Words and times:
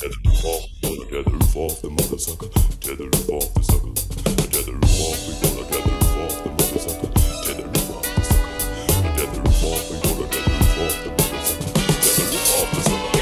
Tether 0.00 0.16
the 0.24 0.30
fall, 0.40 0.64
gonna 0.80 1.04
tether 1.12 1.36
the 1.36 1.44
fall, 1.52 1.68
the 1.68 1.90
mother 1.90 2.16
sucker. 2.16 2.48
Tether 2.80 3.04
the 3.04 3.20
fall, 3.28 3.44
the 3.52 3.60
sucker. 3.60 3.92
Tether 4.48 4.72
the 4.80 4.88
fall, 4.96 5.12
we 5.28 5.36
gonna 5.44 5.60
tether 5.68 5.92
the 5.92 6.08
fall, 6.08 6.32
the 6.40 6.48
mother 6.56 6.80
sucker. 6.80 7.12
Tether 7.44 7.68
the 7.68 7.76
fall, 7.84 8.00
the 8.00 8.24
sucker. 8.24 8.48
Tether 9.12 9.44
the 9.44 9.52
fall, 9.60 9.76
we 9.76 10.00
gonna 10.00 10.24
tether 10.32 10.56
the 10.56 10.64
fall, 10.72 10.88
the 11.04 11.12
mother 11.20 11.36
sucker. 11.44 11.68
Tether 12.00 12.32
the 12.32 12.40
fall, 12.48 12.64
the 12.72 12.80
sucker. 12.80 13.20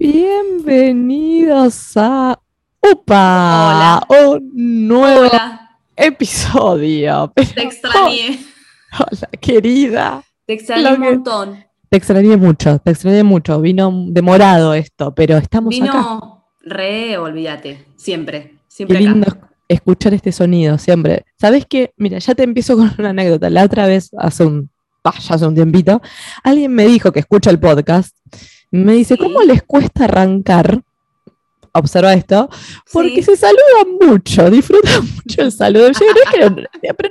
Bienvenidos 0.00 1.96
a 1.96 2.34
UPA, 2.82 4.06
un 4.08 4.50
nuevo 4.88 5.28
Hola, 5.28 5.67
episodio. 5.98 7.32
te 7.54 7.62
extrañé. 7.62 8.38
Hola, 8.98 9.28
querida. 9.40 10.22
Te 10.46 10.54
extrañé 10.54 10.88
un 10.94 11.02
que- 11.02 11.10
montón. 11.10 11.64
Te 11.90 11.96
extrañé 11.96 12.36
mucho, 12.36 12.78
te 12.80 12.90
extrañé 12.90 13.22
mucho. 13.22 13.60
Vino 13.62 13.90
demorado 14.08 14.74
esto, 14.74 15.14
pero 15.14 15.38
estamos 15.38 15.74
acá. 15.80 15.84
Vino 15.92 16.44
re, 16.62 17.16
olvídate. 17.16 17.86
Siempre. 17.96 18.42
Qué 18.42 18.58
Siempre 18.68 18.98
acá. 18.98 19.08
lindo 19.08 19.36
escuchar 19.68 20.12
este 20.14 20.30
sonido 20.32 20.76
siempre. 20.78 21.24
¿Sabes 21.40 21.64
qué? 21.66 21.92
Mira, 21.96 22.18
ya 22.18 22.34
te 22.34 22.42
empiezo 22.42 22.76
con 22.76 22.92
una 22.98 23.10
anécdota. 23.10 23.48
La 23.50 23.64
otra 23.64 23.86
vez, 23.86 24.10
hace 24.18 24.44
un, 24.44 24.68
bah, 25.02 25.14
ya 25.18 25.34
hace 25.34 25.46
un 25.46 25.54
tiempito, 25.54 26.00
alguien 26.44 26.72
me 26.74 26.86
dijo 26.86 27.10
que 27.10 27.20
escucha 27.20 27.50
el 27.50 27.58
podcast. 27.58 28.14
Me 28.70 28.92
dice, 28.92 29.14
Sí. 29.14 29.20
¿cómo 29.22 29.40
les 29.42 29.62
cuesta 29.62 30.04
arrancar? 30.04 30.82
Observa 31.78 32.12
esto, 32.14 32.48
porque 32.92 33.16
Sí. 33.16 33.22
se 33.22 33.36
saludan 33.36 33.98
mucho, 34.00 34.50
disfrutan 34.50 35.02
mucho 35.16 35.42
el 35.42 35.52
saludo. 35.52 35.90
Pero 36.32 36.50
no 36.50 36.62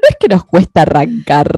es 0.10 0.16
que 0.20 0.28
nos 0.28 0.46
cuesta 0.46 0.82
arrancar. 0.84 1.50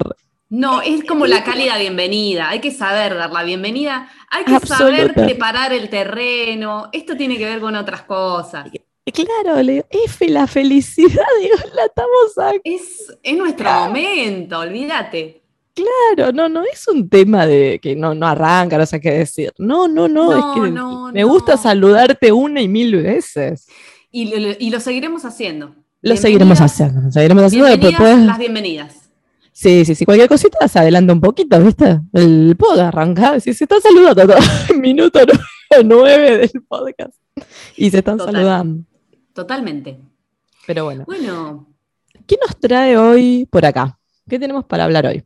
No, 0.49 0.81
es 0.81 1.03
como 1.03 1.27
la 1.27 1.43
cálida 1.43 1.77
bienvenida. 1.77 2.49
Hay 2.49 2.59
que 2.59 2.71
saber 2.71 3.15
dar 3.15 3.31
la 3.31 3.43
bienvenida. 3.43 4.09
Hay 4.31 4.45
que 4.45 4.65
saber 4.65 5.13
preparar 5.13 5.73
el 5.73 5.89
terreno. 5.89 6.89
Esto 6.91 7.15
tiene 7.15 7.37
que 7.37 7.45
ver 7.45 7.59
con 7.59 7.75
otras 7.75 8.01
cosas. 8.03 8.67
Claro, 9.13 9.61
le 9.61 9.71
digo, 9.73 9.85
F, 9.89 10.27
la 10.29 10.47
felicidad, 10.47 11.25
digo, 11.41 11.55
la 11.73 11.85
estamos 11.85 12.37
acá. 12.37 12.59
Es, 12.63 13.11
es 13.23 13.37
nuestro 13.37 13.71
momento, 13.71 14.59
olvídate. 14.59 15.43
Claro, 16.15 16.31
no, 16.31 16.49
no 16.49 16.63
es 16.63 16.87
un 16.87 17.09
tema 17.09 17.45
de 17.45 17.79
que 17.81 17.95
no, 17.95 18.13
no 18.13 18.27
arranca, 18.27 18.77
no 18.77 18.85
sé 18.85 18.99
qué 18.99 19.11
decir. 19.11 19.53
No, 19.57 19.87
no, 19.87 20.07
no, 20.07 20.31
es 20.31 20.37
No, 20.37 20.53
que 20.63 20.71
no, 20.71 21.11
me 21.11 21.23
gusta 21.23 21.57
saludarte 21.57 22.31
una 22.31 22.61
y 22.61 22.67
mil 22.67 22.95
veces. 22.95 23.67
Y 24.11 24.25
lo, 24.39 24.49
y 24.59 24.69
lo 24.69 24.79
seguiremos 24.79 25.25
haciendo. 25.25 25.75
Lo 26.01 26.15
seguiremos 26.15 26.59
haciendo, 26.61 27.01
lo 27.01 27.11
seguiremos 27.11 27.43
haciendo. 27.45 27.67
después 27.69 27.95
puedes- 27.97 28.19
las 28.25 28.37
bienvenidas. 28.37 28.95
Sí, 29.51 29.83
sí, 29.83 29.93
sí, 29.93 30.05
cualquier 30.05 30.29
cosita 30.29 30.65
se 30.69 30.79
adelanta 30.79 31.11
un 31.11 31.19
poquito, 31.19 31.59
¿viste? 31.61 31.99
El 32.13 32.55
puedo 32.57 32.81
arrancar, 32.81 33.41
si 33.41 33.53
se 33.53 33.65
está 33.65 33.81
saludando 33.81 34.25
todo, 34.25 34.37
minuto 34.79 35.19
nueve 35.83 36.37
del 36.37 36.63
podcast. 36.67 37.13
Y 37.75 37.89
se 37.91 37.97
están 37.97 38.17
Total. 38.17 38.35
saludando. 38.35 38.83
Totalmente. 39.33 39.99
Pero 40.65 40.85
bueno, 40.85 41.03
Bueno, 41.05 41.67
¿qué 42.25 42.37
nos 42.41 42.57
trae 42.57 42.95
hoy 42.97 43.47
por 43.51 43.65
acá? 43.65 43.99
¿Qué 44.29 44.39
tenemos 44.39 44.63
para 44.65 44.85
hablar 44.85 45.05
hoy? 45.07 45.23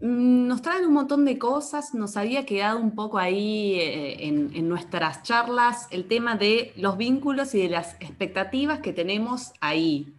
Mm, 0.00 0.46
Nos 0.46 0.62
traen 0.62 0.86
un 0.86 0.94
montón 0.94 1.24
de 1.24 1.38
cosas, 1.38 1.94
nos 1.94 2.16
había 2.16 2.46
quedado 2.46 2.78
un 2.78 2.94
poco 2.94 3.18
ahí 3.18 3.74
eh, 3.74 4.26
en, 4.26 4.68
nuestras 4.68 5.22
charlas 5.22 5.88
el 5.90 6.06
tema 6.06 6.36
de 6.36 6.72
los 6.76 6.96
vínculos 6.96 7.54
y 7.54 7.62
de 7.62 7.70
las 7.70 7.94
expectativas 8.00 8.80
que 8.80 8.92
tenemos 8.92 9.52
ahí, 9.60 10.12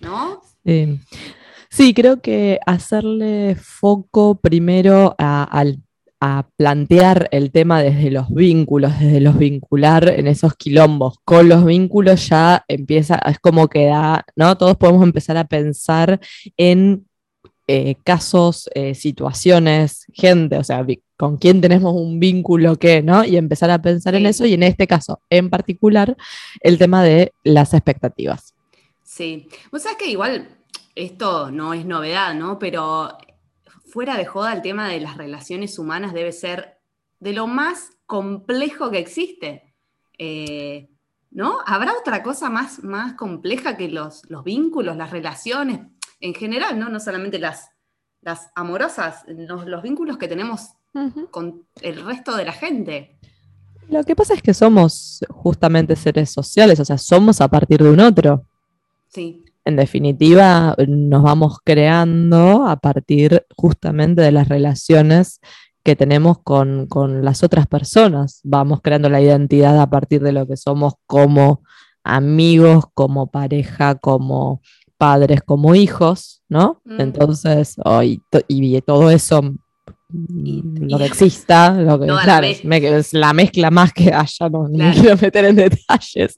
¿no? 0.00 0.42
Eh, 0.64 0.98
sí, 1.70 1.94
creo 1.94 2.20
que 2.20 2.58
hacerle 2.66 3.56
foco 3.56 4.36
primero 4.36 5.14
a 5.18 5.54
plantear 6.56 7.28
el 7.30 7.52
tema 7.52 7.80
desde 7.80 8.10
los 8.10 8.28
vínculos, 8.34 8.98
desde 8.98 9.20
los 9.20 9.38
vincular 9.38 10.08
en 10.08 10.26
esos 10.26 10.56
quilombos. 10.56 11.18
Con 11.24 11.48
los 11.48 11.64
vínculos 11.64 12.28
ya 12.28 12.64
empieza, 12.66 13.16
es 13.26 13.38
como 13.38 13.68
que 13.68 13.86
da, 13.86 14.24
¿no? 14.34 14.56
Todos 14.58 14.76
podemos 14.76 15.04
empezar 15.04 15.36
a 15.36 15.44
pensar 15.44 16.18
en 16.56 17.08
eh, 17.70 17.96
casos, 18.02 18.70
eh, 18.74 18.94
situaciones, 18.94 20.06
gente, 20.14 20.56
o 20.56 20.64
sea, 20.64 20.86
con 21.18 21.36
quién 21.36 21.60
tenemos 21.60 21.92
un 21.94 22.18
vínculo 22.18 22.76
que, 22.76 23.02
¿no? 23.02 23.24
Y 23.24 23.36
empezar 23.36 23.70
a 23.70 23.82
pensar 23.82 24.14
en 24.14 24.24
eso 24.24 24.46
y 24.46 24.54
en 24.54 24.62
este 24.62 24.86
caso 24.86 25.20
en 25.28 25.50
particular 25.50 26.16
el 26.60 26.78
tema 26.78 27.04
de 27.04 27.34
las 27.44 27.74
expectativas. 27.74 28.54
Sí. 29.04 29.48
Vos 29.70 29.82
sabés 29.82 29.98
que 29.98 30.06
igual 30.06 30.48
esto 30.94 31.50
no 31.50 31.74
es 31.74 31.84
novedad, 31.84 32.32
¿no? 32.32 32.58
Pero 32.58 33.18
fuera 33.92 34.16
de 34.16 34.24
joda 34.24 34.54
el 34.54 34.62
tema 34.62 34.88
de 34.88 35.00
las 35.00 35.18
relaciones 35.18 35.78
humanas 35.78 36.14
debe 36.14 36.32
ser 36.32 36.78
de 37.20 37.34
lo 37.34 37.46
más 37.46 37.90
complejo 38.06 38.90
que 38.90 38.98
existe. 38.98 39.74
Eh, 40.16 40.88
¿No? 41.30 41.58
¿Habrá 41.66 41.92
otra 41.92 42.22
cosa 42.22 42.48
más, 42.48 42.82
más 42.82 43.12
compleja 43.12 43.76
que 43.76 43.88
los, 43.88 44.22
los 44.30 44.42
vínculos, 44.42 44.96
las 44.96 45.10
relaciones 45.10 45.80
en 46.20 46.34
general, 46.34 46.78
¿no? 46.78 46.88
No 46.88 47.00
solamente 47.00 47.38
las, 47.38 47.70
las 48.20 48.50
amorosas, 48.54 49.24
los, 49.26 49.66
los 49.66 49.82
vínculos 49.82 50.18
que 50.18 50.28
tenemos 50.28 50.70
con 51.30 51.64
el 51.82 52.04
resto 52.04 52.36
de 52.36 52.44
la 52.44 52.52
gente. 52.52 53.18
Lo 53.88 54.02
que 54.04 54.16
pasa 54.16 54.34
es 54.34 54.42
que 54.42 54.52
somos 54.52 55.20
justamente 55.30 55.96
seres 55.96 56.30
sociales, 56.30 56.80
o 56.80 56.84
sea, 56.84 56.98
somos 56.98 57.40
a 57.40 57.48
partir 57.48 57.82
de 57.82 57.90
un 57.90 58.00
otro. 58.00 58.44
Sí, 59.08 59.44
En 59.64 59.76
definitiva, 59.76 60.74
nos 60.86 61.22
vamos 61.22 61.58
creando 61.64 62.66
a 62.66 62.76
partir 62.76 63.46
justamente 63.56 64.22
de 64.22 64.32
las 64.32 64.48
relaciones 64.48 65.40
que 65.82 65.96
tenemos 65.96 66.38
con, 66.40 66.86
con 66.86 67.24
las 67.24 67.42
otras 67.42 67.66
personas. 67.66 68.40
Vamos 68.44 68.80
creando 68.82 69.08
la 69.08 69.22
identidad 69.22 69.80
a 69.80 69.88
partir 69.88 70.20
de 70.20 70.32
lo 70.32 70.46
que 70.46 70.56
somos 70.56 70.94
como 71.06 71.62
amigos, 72.04 72.86
como 72.92 73.30
pareja, 73.30 73.94
como 73.94 74.60
padres, 74.98 75.40
como 75.44 75.74
hijos, 75.74 76.42
¿no? 76.48 76.80
Mm. 76.84 77.00
Entonces, 77.00 77.76
oh, 77.84 78.02
y, 78.02 78.20
to- 78.30 78.42
y 78.48 78.80
todo 78.82 79.10
eso, 79.10 79.40
Y- 80.10 80.62
mm, 80.62 80.88
lo 80.90 80.98
que 80.98 81.04
exista, 81.04 81.72
lo 81.74 82.00
que, 82.00 82.06
la 82.06 82.22
claro, 82.22 82.46
me- 82.64 82.78
es 82.98 83.12
la 83.12 83.32
mezcla 83.34 83.70
más 83.70 83.92
que 83.92 84.12
haya, 84.12 84.48
no, 84.50 84.66
ni 84.68 84.78
Claro. 84.78 85.00
quiero 85.00 85.16
meter 85.20 85.44
en 85.44 85.56
detalles. 85.56 86.34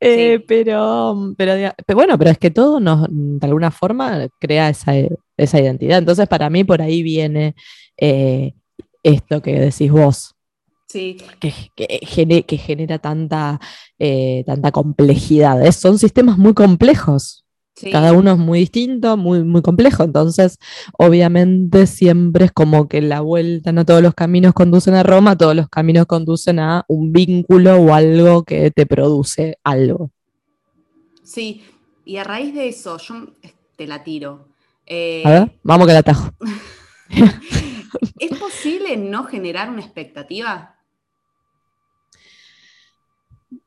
Eh, 0.00 0.38
Sí. 0.38 0.44
pero, 0.48 1.32
pero, 1.36 1.72
bueno, 1.94 2.18
pero 2.18 2.30
es 2.30 2.38
que 2.38 2.50
todo 2.50 2.80
nos, 2.80 3.06
de 3.10 3.46
alguna 3.46 3.70
forma, 3.70 4.26
crea 4.40 4.70
esa, 4.70 4.92
esa 5.36 5.60
identidad. 5.60 5.98
Entonces, 5.98 6.26
para 6.28 6.48
mí, 6.50 6.64
por 6.64 6.80
ahí 6.82 7.02
viene 7.02 7.54
eh, 7.98 8.52
esto 9.02 9.40
que 9.42 9.58
decís 9.60 9.90
vos, 9.90 10.34
sí, 10.88 11.16
que, 11.40 11.52
que 11.74 12.00
gene- 12.02 12.42
que 12.44 12.56
genera 12.58 12.98
tanta, 12.98 13.60
eh, 13.98 14.42
tanta 14.46 14.72
complejidad. 14.72 15.64
Es- 15.64 15.76
son 15.76 15.98
sistemas 15.98 16.36
muy 16.38 16.54
complejos. 16.54 17.44
Sí. 17.76 17.90
Cada 17.92 18.12
uno 18.12 18.32
es 18.32 18.38
muy 18.38 18.58
distinto, 18.60 19.16
muy, 19.16 19.44
muy 19.44 19.62
complejo. 19.62 20.02
Entonces, 20.02 20.58
obviamente, 20.98 21.86
siempre 21.86 22.46
es 22.46 22.52
como 22.52 22.88
que 22.88 23.00
la 23.02 23.20
vuelta, 23.20 23.70
no 23.72 23.84
todos 23.84 24.02
los 24.02 24.14
caminos 24.14 24.54
conducen 24.54 24.94
a 24.94 25.02
Roma, 25.04 25.36
todos 25.36 25.54
los 25.54 25.68
caminos 25.68 26.06
conducen 26.06 26.58
a 26.58 26.84
un 26.88 27.12
vínculo 27.12 27.76
o 27.76 27.94
algo 27.94 28.42
que 28.42 28.70
te 28.70 28.86
produce 28.86 29.58
algo. 29.62 30.10
Sí, 31.22 31.62
y 32.04 32.16
a 32.16 32.24
raíz 32.24 32.54
de 32.54 32.68
eso, 32.68 32.98
yo 32.98 33.26
te 33.76 33.86
la 33.86 34.02
tiro. 34.02 34.48
Eh, 34.86 35.22
A 35.24 35.30
ver, 35.30 35.58
vamos 35.62 35.86
que 35.86 35.92
la 35.92 35.98
atajo. 35.98 36.30
¿Es 38.18 38.38
posible 38.38 38.96
no 38.96 39.24
generar 39.24 39.68
una 39.70 39.80
expectativa? 39.80 40.76
Mm, 43.50 43.65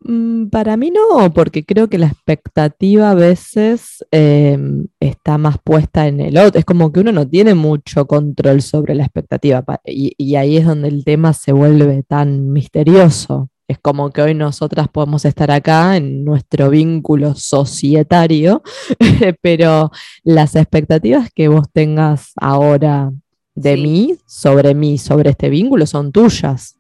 Para 0.52 0.76
mí 0.78 0.92
no, 0.92 1.32
porque 1.34 1.64
creo 1.64 1.88
que 1.88 2.00
la 2.00 2.08
expectativa 2.08 3.12
a 3.12 3.16
veces 3.16 4.04
eh, 4.12 4.58
está 5.00 5.38
más 5.38 5.58
puesta 5.64 6.08
en 6.08 6.20
el 6.20 6.38
otro. 6.38 6.58
Es 6.58 6.66
como 6.66 6.92
que 6.92 7.02
uno 7.02 7.12
no 7.12 7.28
tiene 7.28 7.54
mucho 7.54 8.08
control 8.08 8.62
sobre 8.64 8.96
la 8.96 9.04
expectativa 9.04 9.64
y, 9.86 10.14
y 10.18 10.36
ahí 10.36 10.58
es 10.58 10.66
donde 10.66 10.88
el 10.88 11.04
tema 11.06 11.34
se 11.34 11.52
vuelve 11.52 12.02
tan 12.04 12.52
misterioso. 12.52 13.50
Es 13.68 13.78
como 13.78 14.10
que 14.10 14.24
hoy 14.24 14.34
nosotras 14.34 14.88
podemos 14.88 15.26
estar 15.26 15.52
acá 15.52 15.96
en 15.96 16.26
nuestro 16.26 16.72
vínculo 16.72 17.36
societario, 17.36 18.64
pero 19.44 19.92
las 20.24 20.56
expectativas 20.56 21.30
que 21.36 21.50
vos 21.50 21.68
tengas 21.72 22.32
ahora 22.36 23.12
de 23.54 23.76
Sí. 23.76 23.82
mí, 23.82 24.16
sobre 24.26 24.74
mí, 24.74 24.98
sobre 24.98 25.30
este 25.30 25.50
vínculo, 25.50 25.86
son 25.86 26.12
tuyas, 26.12 26.78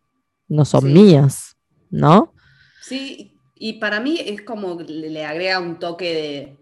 no 0.47 0.65
son 0.65 0.81
Sí. 0.85 0.87
mías, 0.93 1.55
¿no? 1.91 2.33
Sí, 2.89 3.31
y 3.55 3.73
para 3.73 3.99
mí 3.99 4.17
es 4.19 4.41
como 4.41 4.79
le 4.81 5.23
agrega 5.25 5.59
un 5.59 5.77
toque 5.77 6.13
de, 6.13 6.57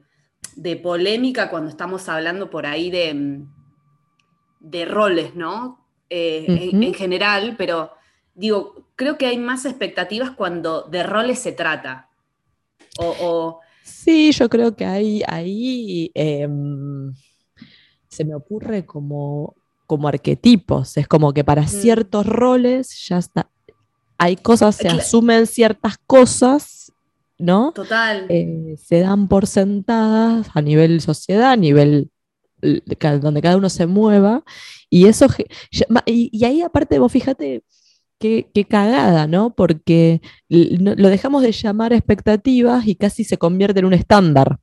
de 0.58 0.76
polémica 0.76 1.50
cuando 1.50 1.70
estamos 1.70 2.10
hablando 2.10 2.50
por 2.50 2.66
ahí 2.66 2.92
de, 2.92 3.14
mm, 3.14 3.48
de 4.60 4.86
roles, 4.86 5.36
¿no? 5.36 5.86
Eh, 6.10 6.70
en- 6.82 6.94
general, 6.94 7.56
pero 7.58 7.92
digo, 8.36 8.88
creo 8.96 9.18
que 9.18 9.28
hay 9.28 9.38
más 9.38 9.66
expectativas 9.66 10.32
cuando 10.32 10.84
de 10.84 11.04
roles 11.04 11.40
se 11.40 11.52
trata. 11.52 12.10
O, 13.00 13.06
o 13.20 13.62
Sí, 13.84 14.32
yo 14.32 14.50
creo 14.50 14.76
que 14.76 14.86
ahí, 14.86 15.22
ahí 15.28 16.12
em, 16.14 17.14
se 18.10 18.26
me 18.26 18.36
ocurre 18.36 18.86
como, 18.86 19.56
como 19.86 20.08
arquetipos. 20.08 20.98
Es 20.98 21.08
como 21.08 21.34
que 21.34 21.44
para 21.44 21.64
Mm. 21.64 21.66
ciertos 21.68 22.26
roles 22.26 23.08
ya 23.08 23.18
está. 23.18 23.50
Hay 24.18 24.36
cosas, 24.36 24.76
se 24.76 24.88
Eh, 24.88 24.92
asumen 24.92 25.46
ciertas 25.48 25.98
cosas, 26.08 26.92
¿no? 27.38 27.72
Total. 27.74 28.26
Eh, 28.30 28.76
se 28.84 29.00
dan 29.02 29.28
por 29.28 29.46
sentadas 29.48 30.48
a 30.54 30.62
nivel 30.62 31.02
sociedad, 31.02 31.52
a 31.52 31.56
nivel 31.58 32.10
ca- 32.98 33.20
donde 33.20 33.42
cada 33.42 33.58
uno 33.58 33.70
se 33.70 33.86
mueva. 33.86 34.44
Y 34.90 35.06
eso, 35.08 35.28
y, 36.06 36.30
y 36.32 36.46
ahí 36.46 36.62
aparte 36.62 36.98
vos 36.98 37.12
fíjate 37.12 37.64
qué, 38.20 38.50
qué 38.54 38.66
cagada, 38.66 39.28
¿no? 39.28 39.54
Porque 39.54 40.22
lo 40.50 41.10
dejamos 41.10 41.44
de 41.44 41.52
llamar 41.52 41.94
expectativas 41.94 42.88
y 42.88 42.96
casi 42.96 43.24
se 43.24 43.38
convierte 43.38 43.80
en 43.82 43.86
un 43.86 43.94
estándar. 43.94 44.58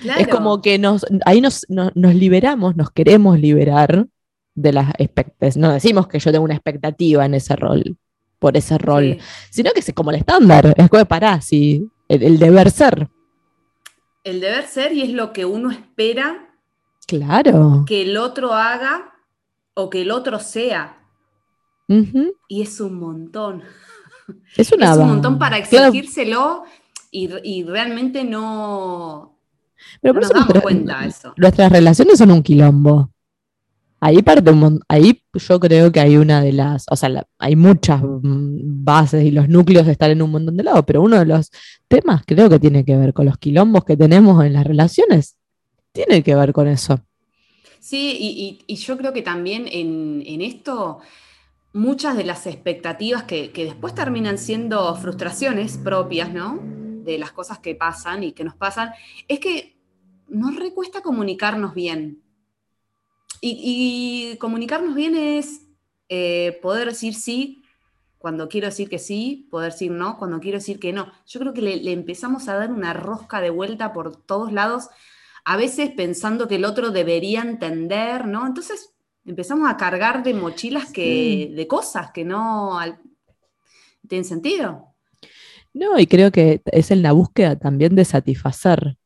claro. 0.00 0.20
Es 0.20 0.28
como 0.28 0.62
que 0.62 0.78
nos, 0.78 1.04
ahí 1.24 1.40
nos, 1.40 1.66
no- 1.68 1.90
nos 1.96 2.14
liberamos, 2.14 2.76
nos 2.76 2.90
queremos 2.90 3.38
liberar 3.40 4.06
de 4.54 4.72
las 4.72 4.92
expectativas. 4.98 5.56
No 5.56 5.72
decimos 5.72 6.06
que 6.06 6.18
yo 6.20 6.30
tengo 6.30 6.44
una 6.44 6.54
expectativa 6.54 7.24
en 7.26 7.34
ese 7.34 7.56
rol, 7.56 7.96
por 8.38 8.56
ese 8.56 8.78
rol, 8.78 9.16
Sí. 9.18 9.26
sino 9.50 9.70
que 9.72 9.80
es 9.80 9.92
como 9.94 10.10
el 10.10 10.16
estándar. 10.16 10.74
Es 10.76 10.88
como, 10.88 11.04
pará, 11.04 11.40
sí, 11.40 11.88
el, 12.08 12.22
el 12.22 12.38
deber 12.38 12.70
ser. 12.70 13.08
El 14.24 14.40
deber 14.40 14.66
ser 14.66 14.92
y 14.92 15.02
es 15.02 15.10
lo 15.12 15.32
que 15.32 15.44
uno 15.44 15.70
espera 15.70 16.50
Claro. 17.06 17.84
que 17.86 18.02
el 18.02 18.16
otro 18.16 18.52
haga 18.52 19.14
o 19.74 19.88
que 19.90 20.02
el 20.02 20.10
otro 20.10 20.38
sea. 20.40 20.94
Y 22.48 22.60
es 22.62 22.80
un 22.80 22.98
montón. 23.00 23.62
Es 24.56 24.70
una 24.72 24.92
es 24.92 24.98
un 24.98 25.08
montón 25.08 25.38
para 25.38 25.62
Claro, 25.62 25.86
exigírselo 25.86 26.64
y, 27.10 27.30
y 27.42 27.64
realmente 27.64 28.24
no, 28.24 29.38
pero 30.02 30.12
no 30.14 30.20
por 30.20 30.22
nos 30.22 30.30
eso 30.30 30.38
damos 30.50 30.62
cuenta 30.62 31.00
de 31.00 31.08
eso. 31.08 31.32
nuestras 31.38 31.72
relaciones 31.72 32.18
son 32.18 32.30
un 32.32 32.42
quilombo. 32.42 33.10
Ahí 34.00 34.22
parte 34.22 34.50
un 34.50 34.80
yo 35.34 35.58
creo 35.60 35.90
que 35.90 36.00
hay 36.00 36.16
una 36.16 36.40
de 36.40 36.52
las, 36.52 36.86
o 36.90 36.96
sea, 36.96 37.26
hay 37.38 37.56
muchas 37.56 38.00
mm, 38.02 38.84
bases 38.84 39.24
y 39.24 39.30
los 39.32 39.48
núcleos 39.48 39.88
están 39.88 40.12
en 40.12 40.22
un 40.22 40.30
montón 40.30 40.56
de 40.56 40.62
lados, 40.64 40.84
pero 40.86 41.02
uno 41.02 41.18
de 41.18 41.26
los 41.26 41.50
temas 41.88 42.22
creo 42.26 42.48
que 42.48 42.60
tiene 42.60 42.84
que 42.84 42.96
ver 42.96 43.12
con 43.12 43.26
los 43.26 43.38
quilombos 43.38 43.84
que 43.84 43.96
tenemos 43.96 44.44
en 44.44 44.52
las 44.52 44.66
relaciones. 44.66 45.36
Tiene 45.92 46.22
que 46.22 46.34
ver 46.36 46.52
con 46.52 46.68
eso. 46.68 47.00
Sí, 47.80 48.16
y, 48.18 48.28
y- 48.66 48.72
y 48.72 48.76
yo 48.76 48.96
creo 48.98 49.12
que 49.12 49.22
también 49.22 49.66
en, 49.70 50.22
en 50.26 50.42
esto 50.42 51.00
muchas 51.72 52.16
de 52.16 52.24
las 52.24 52.46
expectativas 52.46 53.24
que, 53.24 53.50
que 53.52 53.64
después 53.64 53.94
terminan 53.94 54.38
siendo 54.38 54.94
frustraciones 54.96 55.76
propias, 55.78 56.32
¿no? 56.32 56.60
De 57.04 57.18
las 57.18 57.32
cosas 57.32 57.58
que 57.58 57.74
pasan 57.74 58.22
y 58.24 58.32
que 58.32 58.44
nos 58.44 58.54
pasan, 58.54 58.90
es 59.28 59.38
que 59.40 59.76
nos 60.28 60.56
recuesta 60.56 61.00
comunicarnos 61.02 61.74
bien. 61.74 62.22
Y, 63.40 64.32
y 64.32 64.36
comunicarnos 64.38 64.94
bien 64.94 65.16
es 65.16 65.62
eh, 66.08 66.58
poder 66.62 66.88
decir 66.88 67.14
sí 67.14 67.62
cuando 68.18 68.48
quiero 68.48 68.66
decir 68.68 68.88
que 68.88 68.98
sí, 68.98 69.48
poder 69.50 69.72
decir 69.72 69.92
no 69.92 70.18
cuando 70.18 70.40
quiero 70.40 70.58
decir 70.58 70.80
que 70.80 70.92
no. 70.92 71.12
Yo 71.26 71.40
creo 71.40 71.54
que 71.54 71.62
le, 71.62 71.76
le 71.76 71.92
empezamos 71.92 72.48
a 72.48 72.56
dar 72.56 72.72
una 72.72 72.92
rosca 72.92 73.40
de 73.40 73.50
vuelta 73.50 73.92
por 73.92 74.16
todos 74.16 74.52
lados, 74.52 74.88
a 75.44 75.56
veces 75.56 75.90
pensando 75.92 76.48
que 76.48 76.56
el 76.56 76.64
otro 76.64 76.90
debería 76.90 77.42
entender, 77.42 78.26
¿no? 78.26 78.46
Entonces 78.46 78.92
empezamos 79.24 79.70
a 79.70 79.76
cargar 79.76 80.22
de 80.24 80.34
mochilas 80.34 80.90
que, 80.92 81.52
de 81.54 81.66
cosas 81.68 82.10
que 82.12 82.24
no 82.24 82.78
al- 82.78 83.00
tienen 84.08 84.24
sentido. 84.24 84.94
No, 85.74 85.98
y 85.98 86.06
creo 86.06 86.30
que 86.32 86.62
es 86.66 86.90
en 86.90 87.02
la 87.02 87.12
búsqueda 87.12 87.56
también 87.56 87.94
de 87.94 88.04
satisfacer, 88.04 88.96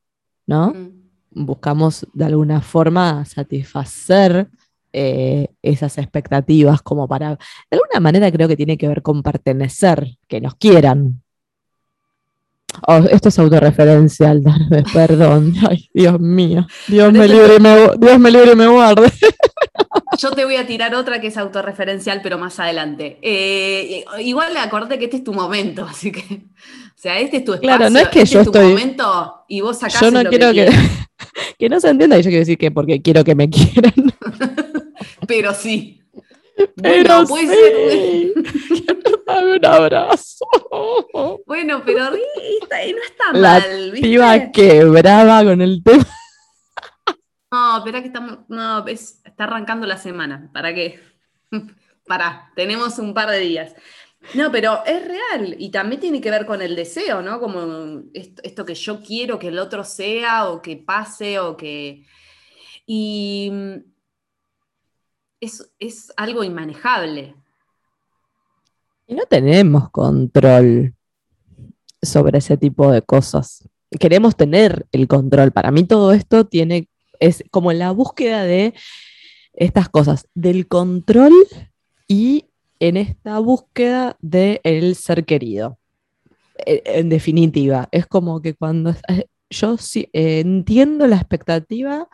¿no? 0.46 0.74
Mm. 0.74 1.01
Buscamos 1.34 2.06
de 2.12 2.24
alguna 2.24 2.60
forma 2.60 3.24
satisfacer 3.24 4.48
eh, 4.92 5.48
esas 5.62 5.96
expectativas 5.98 6.82
como 6.82 7.08
para, 7.08 7.30
de 7.30 7.38
alguna 7.78 8.00
manera 8.00 8.30
creo 8.30 8.48
que 8.48 8.56
tiene 8.56 8.76
que 8.76 8.88
ver 8.88 9.02
con 9.02 9.22
pertenecer, 9.22 10.18
que 10.28 10.40
nos 10.40 10.54
quieran. 10.56 11.22
Oh, 12.86 12.96
esto 13.10 13.28
es 13.28 13.38
autorreferencial, 13.38 14.42
perdón. 14.92 15.54
Ay, 15.68 15.88
Dios 15.92 16.18
mío. 16.20 16.66
Dios 16.88 17.12
me 17.12 17.28
libre 17.28 17.56
y 17.56 17.60
me, 17.60 17.90
Dios 17.98 18.18
me 18.18 18.30
libre 18.30 18.52
y 18.52 18.56
me 18.56 18.66
guarde. 18.66 19.12
Yo 20.18 20.30
te 20.32 20.44
voy 20.44 20.56
a 20.56 20.66
tirar 20.66 20.94
otra 20.94 21.20
que 21.20 21.28
es 21.28 21.36
autorreferencial, 21.36 22.20
pero 22.22 22.38
más 22.38 22.58
adelante. 22.60 23.18
Eh, 23.22 24.04
igual 24.20 24.56
acordé 24.56 24.98
que 24.98 25.04
este 25.06 25.16
es 25.18 25.24
tu 25.24 25.32
momento, 25.32 25.84
así 25.84 26.12
que, 26.12 26.20
o 26.20 26.96
sea, 26.96 27.18
este 27.18 27.38
es 27.38 27.44
tu 27.44 27.54
espacio, 27.54 27.76
Claro, 27.76 27.90
no 27.90 27.98
es 27.98 28.08
que 28.08 28.20
este 28.22 28.34
yo 28.34 28.40
es 28.40 28.46
tu 28.46 28.52
estoy- 28.52 28.68
momento 28.70 29.44
y 29.48 29.60
vos 29.60 29.78
sacás 29.78 30.00
Yo 30.00 30.10
no 30.10 30.22
lo 30.22 30.28
quiero 30.30 30.52
que, 30.52 30.68
que 31.58 31.68
no 31.68 31.80
se 31.80 31.88
entienda, 31.88 32.18
y 32.18 32.22
yo 32.22 32.28
quiero 32.28 32.40
decir 32.40 32.58
que 32.58 32.70
porque 32.70 33.00
quiero 33.00 33.24
que 33.24 33.34
me 33.34 33.48
quieran. 33.48 33.94
Pero 35.26 35.54
sí. 35.54 35.98
Pero 36.80 37.24
bueno, 37.24 37.26
puede 37.26 37.90
sí. 37.90 38.32
ser. 38.34 38.98
Dame 39.26 39.56
un 39.56 39.66
abrazo. 39.66 40.44
Bueno, 41.46 41.82
pero 41.84 42.04
está- 42.60 42.76
no 42.78 43.02
está 43.04 43.32
La 43.38 43.58
mal, 43.60 43.90
¿viste? 43.92 44.06
Piba 44.08 44.50
quebraba 44.52 45.44
con 45.44 45.60
el 45.60 45.82
tema. 45.82 46.06
No, 47.50 47.78
espera 47.78 48.00
que 48.00 48.06
estamos. 48.06 48.38
No, 48.48 48.86
es- 48.86 49.20
arrancando 49.42 49.86
la 49.86 49.98
semana. 49.98 50.50
¿Para 50.52 50.74
qué? 50.74 51.00
Pará, 52.06 52.50
tenemos 52.56 52.98
un 52.98 53.14
par 53.14 53.30
de 53.30 53.38
días. 53.38 53.74
No, 54.34 54.52
pero 54.52 54.84
es 54.86 55.04
real 55.04 55.56
y 55.58 55.70
también 55.70 56.00
tiene 56.00 56.20
que 56.20 56.30
ver 56.30 56.46
con 56.46 56.62
el 56.62 56.76
deseo, 56.76 57.22
¿no? 57.22 57.40
Como 57.40 58.02
esto, 58.14 58.40
esto 58.44 58.64
que 58.64 58.74
yo 58.74 59.02
quiero 59.02 59.38
que 59.38 59.48
el 59.48 59.58
otro 59.58 59.84
sea 59.84 60.48
o 60.48 60.62
que 60.62 60.76
pase 60.76 61.38
o 61.38 61.56
que... 61.56 62.06
Y 62.86 63.50
mm, 63.52 63.74
es, 65.40 65.72
es 65.78 66.12
algo 66.16 66.44
inmanejable. 66.44 67.34
Y 69.06 69.14
no 69.14 69.24
tenemos 69.26 69.90
control 69.90 70.94
sobre 72.00 72.38
ese 72.38 72.56
tipo 72.56 72.90
de 72.90 73.02
cosas. 73.02 73.68
Queremos 73.98 74.36
tener 74.36 74.86
el 74.92 75.08
control. 75.08 75.52
Para 75.52 75.70
mí 75.70 75.84
todo 75.84 76.12
esto 76.12 76.46
tiene, 76.46 76.88
es 77.20 77.44
como 77.50 77.72
la 77.72 77.90
búsqueda 77.90 78.44
de 78.44 78.72
estas 79.54 79.88
cosas, 79.88 80.26
del 80.34 80.66
control 80.66 81.32
y 82.08 82.46
en 82.80 82.96
esta 82.96 83.38
búsqueda 83.38 84.16
del 84.20 84.94
ser 84.96 85.24
querido. 85.24 85.78
E- 86.66 86.82
En 86.84 87.08
definitiva, 87.08 87.88
es 87.92 88.06
como 88.06 88.40
que 88.42 88.54
cuando 88.54 88.90
eh, 89.08 89.26
yo 89.50 89.76
sí, 89.76 90.08
eh, 90.12 90.40
entiendo 90.40 91.06
la 91.06 91.16
expectativa, 91.16 92.08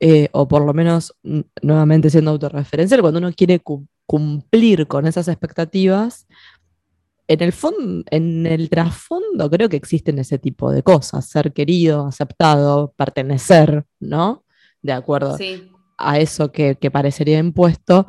eh, 0.00 0.28
o 0.32 0.46
por 0.48 0.64
lo 0.66 0.74
menos 0.74 1.14
nuevamente 1.62 2.10
siendo 2.10 2.32
autorreferencial, 2.32 3.00
cuando 3.00 3.18
uno 3.20 3.32
quiere 3.32 3.60
cu- 3.60 3.86
cumplir 4.06 4.86
con 4.86 5.06
esas 5.06 5.28
expectativas, 5.28 6.26
en 7.26 7.40
el 7.40 7.54
en 8.10 8.46
el 8.46 8.68
trasfondo 8.68 9.48
creo 9.48 9.70
que 9.70 9.78
existen 9.78 10.18
ese 10.18 10.38
tipo 10.38 10.70
de 10.70 10.82
cosas, 10.82 11.26
ser 11.26 11.54
querido, 11.54 12.06
aceptado, 12.06 12.92
pertenecer, 12.98 13.86
¿no? 13.98 14.44
De 14.82 14.92
acuerdo 14.92 15.38
Sí. 15.38 15.70
A 15.96 16.18
eso 16.18 16.50
que, 16.52 16.76
que 16.76 16.90
parecería 16.90 17.38
impuesto 17.38 18.06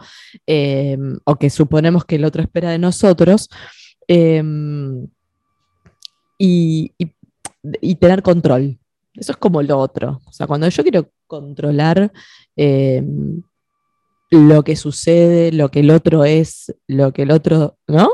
eh, 0.48 0.98
o 1.24 1.36
que 1.38 1.50
suponemos 1.50 2.06
que 2.06 2.16
el 2.16 2.26
otro 2.26 2.42
espera 2.42 2.72
de 2.72 2.80
nosotros 2.80 3.50
eh, 4.08 4.44
y, 6.38 6.94
y- 6.98 7.96
tener 7.96 8.22
control. 8.22 8.78
Eso 9.14 9.32
es 9.32 9.38
como 9.38 9.62
lo 9.62 9.78
otro. 9.78 10.22
O 10.26 10.32
sea, 10.32 10.46
cuando 10.46 10.68
yo 10.68 10.84
quiero 10.84 11.10
controlar 11.28 12.12
eh, 12.58 13.02
lo 14.30 14.64
que 14.64 14.76
sucede, 14.76 15.52
lo 15.52 15.70
que 15.70 15.80
el 15.80 15.90
otro 15.92 16.26
es, 16.26 16.76
lo 16.88 17.14
que 17.14 17.22
el 17.24 17.32
otro, 17.32 17.78
¿no? 17.88 18.10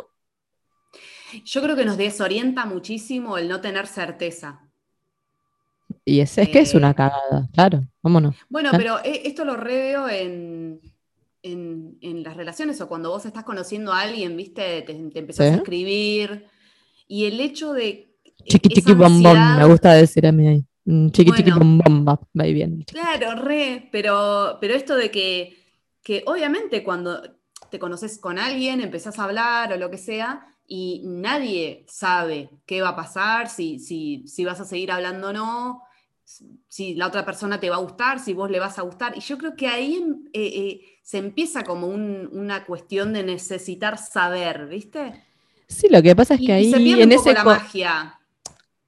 Yo 1.46 1.62
creo 1.62 1.76
que 1.76 1.86
nos 1.86 1.98
desorienta 1.98 2.66
muchísimo 2.66 3.38
el 3.38 3.48
no 3.48 3.62
tener 3.62 3.88
certeza. 3.88 4.71
Y 6.12 6.20
es, 6.20 6.38
es 6.38 6.50
que 6.50 6.60
es 6.60 6.74
una 6.76 6.92
Eh. 6.92 6.96
cagada, 6.96 7.48
claro, 7.54 7.82
vámonos. 8.04 8.36
Bueno, 8.50 8.70
Ah. 8.74 8.78
pero 8.78 9.00
e- 9.04 9.22
esto 9.26 9.46
lo 9.46 9.56
reveo 9.56 10.10
en, 10.10 10.82
en, 11.42 11.98
en 12.02 12.24
las 12.24 12.36
relaciones 12.36 12.82
o 12.82 12.88
cuando 12.90 13.10
vos 13.12 13.26
estás 13.26 13.44
conociendo 13.46 13.94
a 13.94 14.02
alguien, 14.02 14.36
viste, 14.36 14.82
te, 14.82 14.94
te 14.94 15.20
empezás 15.20 15.48
Sí. 15.48 15.54
a 15.54 15.58
escribir 15.58 16.48
y 17.08 17.26
el 17.26 17.40
hecho 17.40 17.72
de... 17.74 18.14
Chiqui 18.46 18.70
esa 18.74 18.76
chiqui 18.82 18.94
bombón, 18.94 19.38
me 19.58 19.66
gusta 19.66 19.94
decir 19.94 20.26
a 20.28 20.32
mí 20.32 20.48
ahí. 20.48 20.66
Mm, 20.86 21.10
Chiqui 21.12 21.32
chiqui 21.32 21.52
bombón, 21.52 22.06
va, 22.08 22.20
bien. 22.46 22.84
Claro, 22.88 23.42
re, 23.42 23.88
pero, 23.92 24.58
pero 24.60 24.74
esto 24.74 24.96
de 24.96 25.12
que, 25.12 25.56
que 26.04 26.24
obviamente 26.26 26.84
cuando 26.84 27.22
te 27.70 27.80
conoces 27.80 28.18
con 28.20 28.38
alguien, 28.40 28.82
empezás 28.82 29.18
a 29.20 29.24
hablar 29.26 29.72
o 29.72 29.78
lo 29.78 29.90
que 29.90 29.98
sea, 29.98 30.46
y 30.68 31.04
nadie 31.06 31.86
sabe 31.88 32.50
qué 32.66 32.82
va 32.82 32.90
a 32.90 32.96
pasar, 32.96 33.48
si, 33.50 33.78
si, 33.80 34.24
si 34.28 34.44
vas 34.44 34.60
a 34.60 34.66
seguir 34.66 34.92
hablando 34.92 35.30
o 35.30 35.34
no, 35.34 35.84
si 36.68 36.96
la 36.96 37.08
otra 37.08 37.26
persona 37.26 37.60
te 37.60 37.70
va 37.70 37.76
a 37.78 37.80
gustar, 37.80 38.20
si 38.20 38.34
vos 38.34 38.50
le 38.50 38.60
vas 38.60 38.78
a 38.80 38.84
gustar. 38.84 39.18
Y 39.18 39.22
yo 39.22 39.38
creo 39.38 39.56
que 39.56 39.68
ahí 39.68 39.96
em- 39.96 40.26
eh, 40.34 40.52
eh, 40.56 40.82
se 41.04 41.18
empieza 41.18 41.64
como 41.64 41.88
un- 41.88 42.30
una 42.32 42.66
cuestión 42.66 43.14
de 43.14 43.24
necesitar 43.24 43.98
saber, 43.98 44.68
¿viste? 44.68 45.24
Sí, 45.68 45.88
lo 45.90 46.02
que 46.02 46.16
pasa 46.16 46.36
es 46.36 46.40
que 46.40 46.46
y 46.48 46.52
ahí 46.52 46.72
se 46.72 46.78
pierde 46.78 47.04
en 47.04 47.10
un 47.10 47.16
poco 47.16 47.30
ese 47.30 47.34
la 47.34 47.44
magia. 47.44 48.18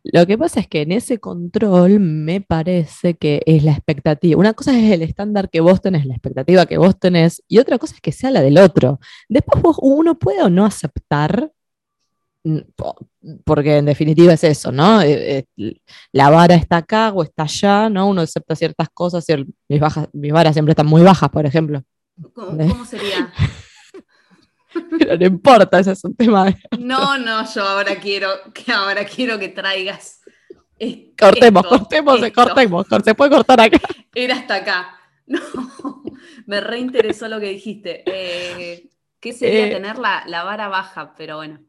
Lo 0.06 0.28
que 0.28 0.38
pasa 0.38 0.60
es 0.60 0.68
que 0.68 0.82
en 0.82 0.92
ese 0.92 1.18
control 1.20 2.02
me 2.02 2.42
parece 2.42 3.14
que 3.14 3.42
es 3.46 3.64
la 3.64 3.72
expectativa. 3.72 4.38
Una 4.38 4.54
cosa 4.54 4.78
es 4.78 4.92
el 4.92 5.02
estándar 5.02 5.50
que 5.50 5.62
vos 5.62 5.82
tenés, 5.82 6.06
la 6.06 6.14
expectativa 6.14 6.66
que 6.66 6.78
vos 6.78 7.00
tenés, 7.00 7.42
y 7.48 7.60
otra 7.60 7.78
cosa 7.78 7.96
es 7.96 8.02
que 8.02 8.12
sea 8.12 8.30
la 8.30 8.42
del 8.42 8.58
otro. 8.58 9.00
Después 9.30 9.62
vos, 9.62 9.78
uno 9.82 10.20
puede 10.20 10.42
o 10.44 10.50
no 10.50 10.66
aceptar, 10.66 11.54
porque 13.46 13.78
en 13.78 13.86
definitiva 13.86 14.34
es 14.34 14.44
eso, 14.44 14.72
¿no? 14.72 15.02
Eh, 15.02 15.46
eh, 15.58 15.76
La 16.12 16.30
vara 16.30 16.56
está 16.56 16.78
acá 16.78 17.12
o 17.14 17.24
está 17.24 17.44
allá, 17.44 17.90
¿no? 17.90 18.08
Uno 18.08 18.22
acepta 18.22 18.56
ciertas 18.56 18.90
cosas, 18.94 19.28
cier- 19.28 19.48
mis, 19.70 19.80
bajas, 19.80 20.08
mis 20.14 20.32
varas 20.34 20.54
siempre 20.54 20.72
están 20.72 20.88
muy 20.88 21.02
bajas, 21.04 21.30
por 21.30 21.46
ejemplo. 21.46 21.82
¿Cómo, 22.34 22.58
cómo 22.68 22.86
sería? 22.86 23.32
Pero 25.00 25.18
no 25.18 25.26
importa, 25.26 25.80
ese 25.80 25.92
es 25.92 26.04
un 26.04 26.16
tema. 26.16 26.46
de- 26.46 26.58
No, 26.80 27.18
no, 27.18 27.52
yo 27.54 27.64
ahora 27.64 27.96
quiero 28.00 28.30
que 28.54 28.72
ahora 28.72 29.06
quiero 29.06 29.38
que 29.40 29.50
traigas. 29.50 30.22
Cortemos, 31.18 31.66
cortemos, 31.66 32.22
esto. 32.22 32.44
cortemos, 32.44 32.86
cor- 32.88 33.04
se 33.04 33.16
puede 33.16 33.32
cortar 33.32 33.62
acá. 33.62 33.80
Era 34.16 34.36
hasta 34.36 34.56
acá. 34.56 34.98
No, 35.28 35.40
me 36.46 36.60
reinteresó 36.60 37.28
lo 37.30 37.40
que 37.40 37.50
dijiste. 37.50 38.04
Eh, 38.06 38.90
¿Qué 39.22 39.32
sería 39.32 39.68
Eh, 39.68 39.72
tener 39.72 39.98
la, 39.98 40.24
la 40.28 40.44
vara 40.44 40.68
baja? 40.68 41.14
Pero 41.16 41.38
bueno. 41.38 41.62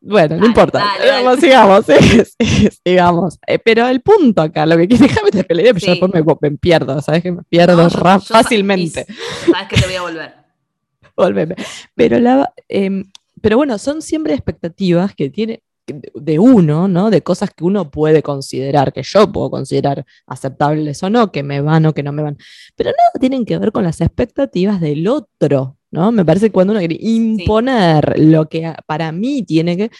Bueno, 0.00 0.36
no 0.36 0.46
importa. 0.46 0.78
dale, 0.78 1.04
Eh, 1.04 1.24
dale. 1.24 1.40
sigamos, 1.40 1.86
sí, 1.86 1.94
sí, 2.40 2.68
sigamos. 2.84 3.38
Eh, 3.46 3.58
pero 3.58 3.86
el 3.88 4.00
punto 4.00 4.42
acá, 4.42 4.64
lo 4.66 4.76
que 4.76 4.88
quiero, 4.88 5.06
déjame 5.06 5.30
te 5.30 5.38
idea, 5.38 5.46
pero 5.54 5.74
yo 5.74 5.80
Sí. 5.80 5.90
después 6.00 6.12
me, 6.12 6.50
me 6.50 6.56
pierdo, 6.58 7.00
¿sabes? 7.00 7.22
Que 7.22 7.32
me 7.32 7.42
pierdo 7.44 7.76
No, 7.76 7.88
yo- 7.88 7.98
yo 7.98 8.20
fácilmente. 8.20 9.06
y 9.08 9.50
Sabes 9.52 9.68
que 9.68 9.76
te 9.76 9.86
voy 9.86 9.94
a 9.96 10.02
volver. 10.02 10.34
Volveme. 11.16 11.56
Pero, 11.94 12.18
la, 12.20 12.52
em, 12.68 13.04
pero 13.40 13.56
bueno, 13.56 13.76
son 13.78 14.02
siempre 14.02 14.34
expectativas 14.34 15.14
que 15.14 15.30
tiene 15.30 15.62
de- 15.86 16.12
de 16.14 16.38
uno, 16.38 16.86
¿no? 16.88 17.10
De 17.10 17.22
cosas 17.22 17.50
que 17.50 17.64
uno 17.64 17.90
puede 17.90 18.22
considerar, 18.22 18.92
que 18.92 19.02
yo 19.02 19.30
puedo 19.32 19.50
considerar 19.50 20.06
aceptables 20.26 21.02
o 21.02 21.10
no, 21.10 21.32
que 21.32 21.42
me 21.42 21.60
van 21.60 21.86
o 21.86 21.92
que 21.92 22.02
no 22.04 22.12
me 22.12 22.22
van. 22.22 22.38
Pero 22.76 22.90
nada 22.90 23.10
tienen 23.20 23.44
que 23.44 23.58
ver 23.58 23.72
con 23.72 23.82
las 23.84 24.00
expectativas 24.00 24.80
del 24.80 25.06
otro, 25.08 25.76
¿no? 25.92 26.10
Me 26.10 26.24
parece 26.24 26.46
que 26.46 26.52
cuando 26.52 26.72
uno 26.72 26.80
quiere 26.80 26.96
imponer 27.00 28.18
lo 28.18 28.48
que 28.48 28.72
para 28.86 29.12
mí 29.12 29.44
tiene 29.44 29.76
que, 29.76 29.90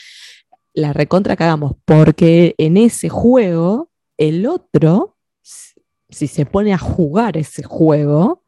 la 0.75 0.93
recontra 0.93 1.37
que 1.37 1.45
hagamos, 1.45 1.75
porque 1.85 2.55
en 2.59 2.77
ese 2.79 3.09
juego, 3.09 3.91
el 4.17 4.47
otro, 4.47 5.17
si- 5.43 5.75
si 6.09 6.27
se 6.27 6.47
pone 6.47 6.73
a 6.73 6.79
jugar 6.79 7.37
ese 7.37 7.63
juego, 7.63 8.43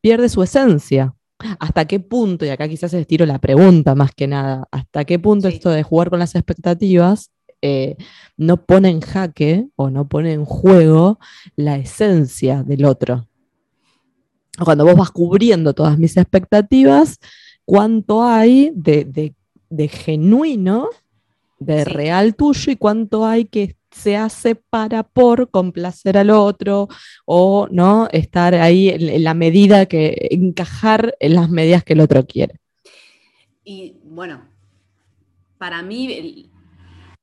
pierde 0.00 0.28
su 0.28 0.42
esencia. 0.42 1.14
¿Hasta 1.58 1.86
qué 1.86 1.98
punto, 2.00 2.44
y 2.44 2.50
acá 2.50 2.68
quizás 2.68 2.92
estiro 2.92 3.24
la 3.24 3.38
pregunta 3.38 3.94
más 3.94 4.12
que 4.14 4.26
nada, 4.26 4.68
hasta 4.70 5.06
qué 5.06 5.18
punto 5.18 5.48
Sí. 5.48 5.54
esto 5.56 5.70
de 5.70 5.82
jugar 5.82 6.10
con 6.10 6.18
las 6.18 6.34
expectativas 6.34 7.30
eh, 7.62 7.96
no 8.38 8.58
pone 8.64 8.88
en 8.90 9.00
jaque 9.00 9.66
o 9.76 9.90
no 9.90 10.08
pone 10.08 10.32
en 10.32 10.44
juego 10.46 11.18
la 11.56 11.76
esencia 11.76 12.62
del 12.62 12.84
otro? 12.86 13.26
Cuando 14.64 14.84
vos 14.84 14.94
vas 14.96 15.10
cubriendo 15.10 15.72
todas 15.74 15.98
mis 15.98 16.16
expectativas, 16.16 17.18
¿cuánto 17.64 18.22
hay 18.22 18.70
de, 18.74 19.04
de- 19.04 19.34
de 19.68 19.88
genuino, 19.88 20.88
de 21.58 21.84
Sí. 21.84 21.90
real 21.90 22.34
tuyo 22.34 22.72
y 22.72 22.76
cuánto 22.76 23.24
hay 23.26 23.44
que 23.44 23.76
se 23.92 24.16
hace 24.16 24.54
para 24.54 25.02
por 25.02 25.50
complacer 25.50 26.16
al 26.16 26.30
otro 26.30 26.88
o 27.24 27.68
no 27.70 28.08
estar 28.12 28.54
ahí 28.54 28.88
en, 28.88 29.08
en 29.08 29.24
la 29.24 29.34
medida 29.34 29.86
que 29.86 30.28
encajar 30.30 31.14
en 31.20 31.34
las 31.34 31.50
medidas 31.50 31.84
que 31.84 31.92
el 31.94 32.00
otro 32.00 32.24
quiere. 32.26 32.56
Y 33.64 33.96
bueno, 34.04 34.42
para 35.58 35.82
mí, 35.82 36.12
el, 36.12 36.50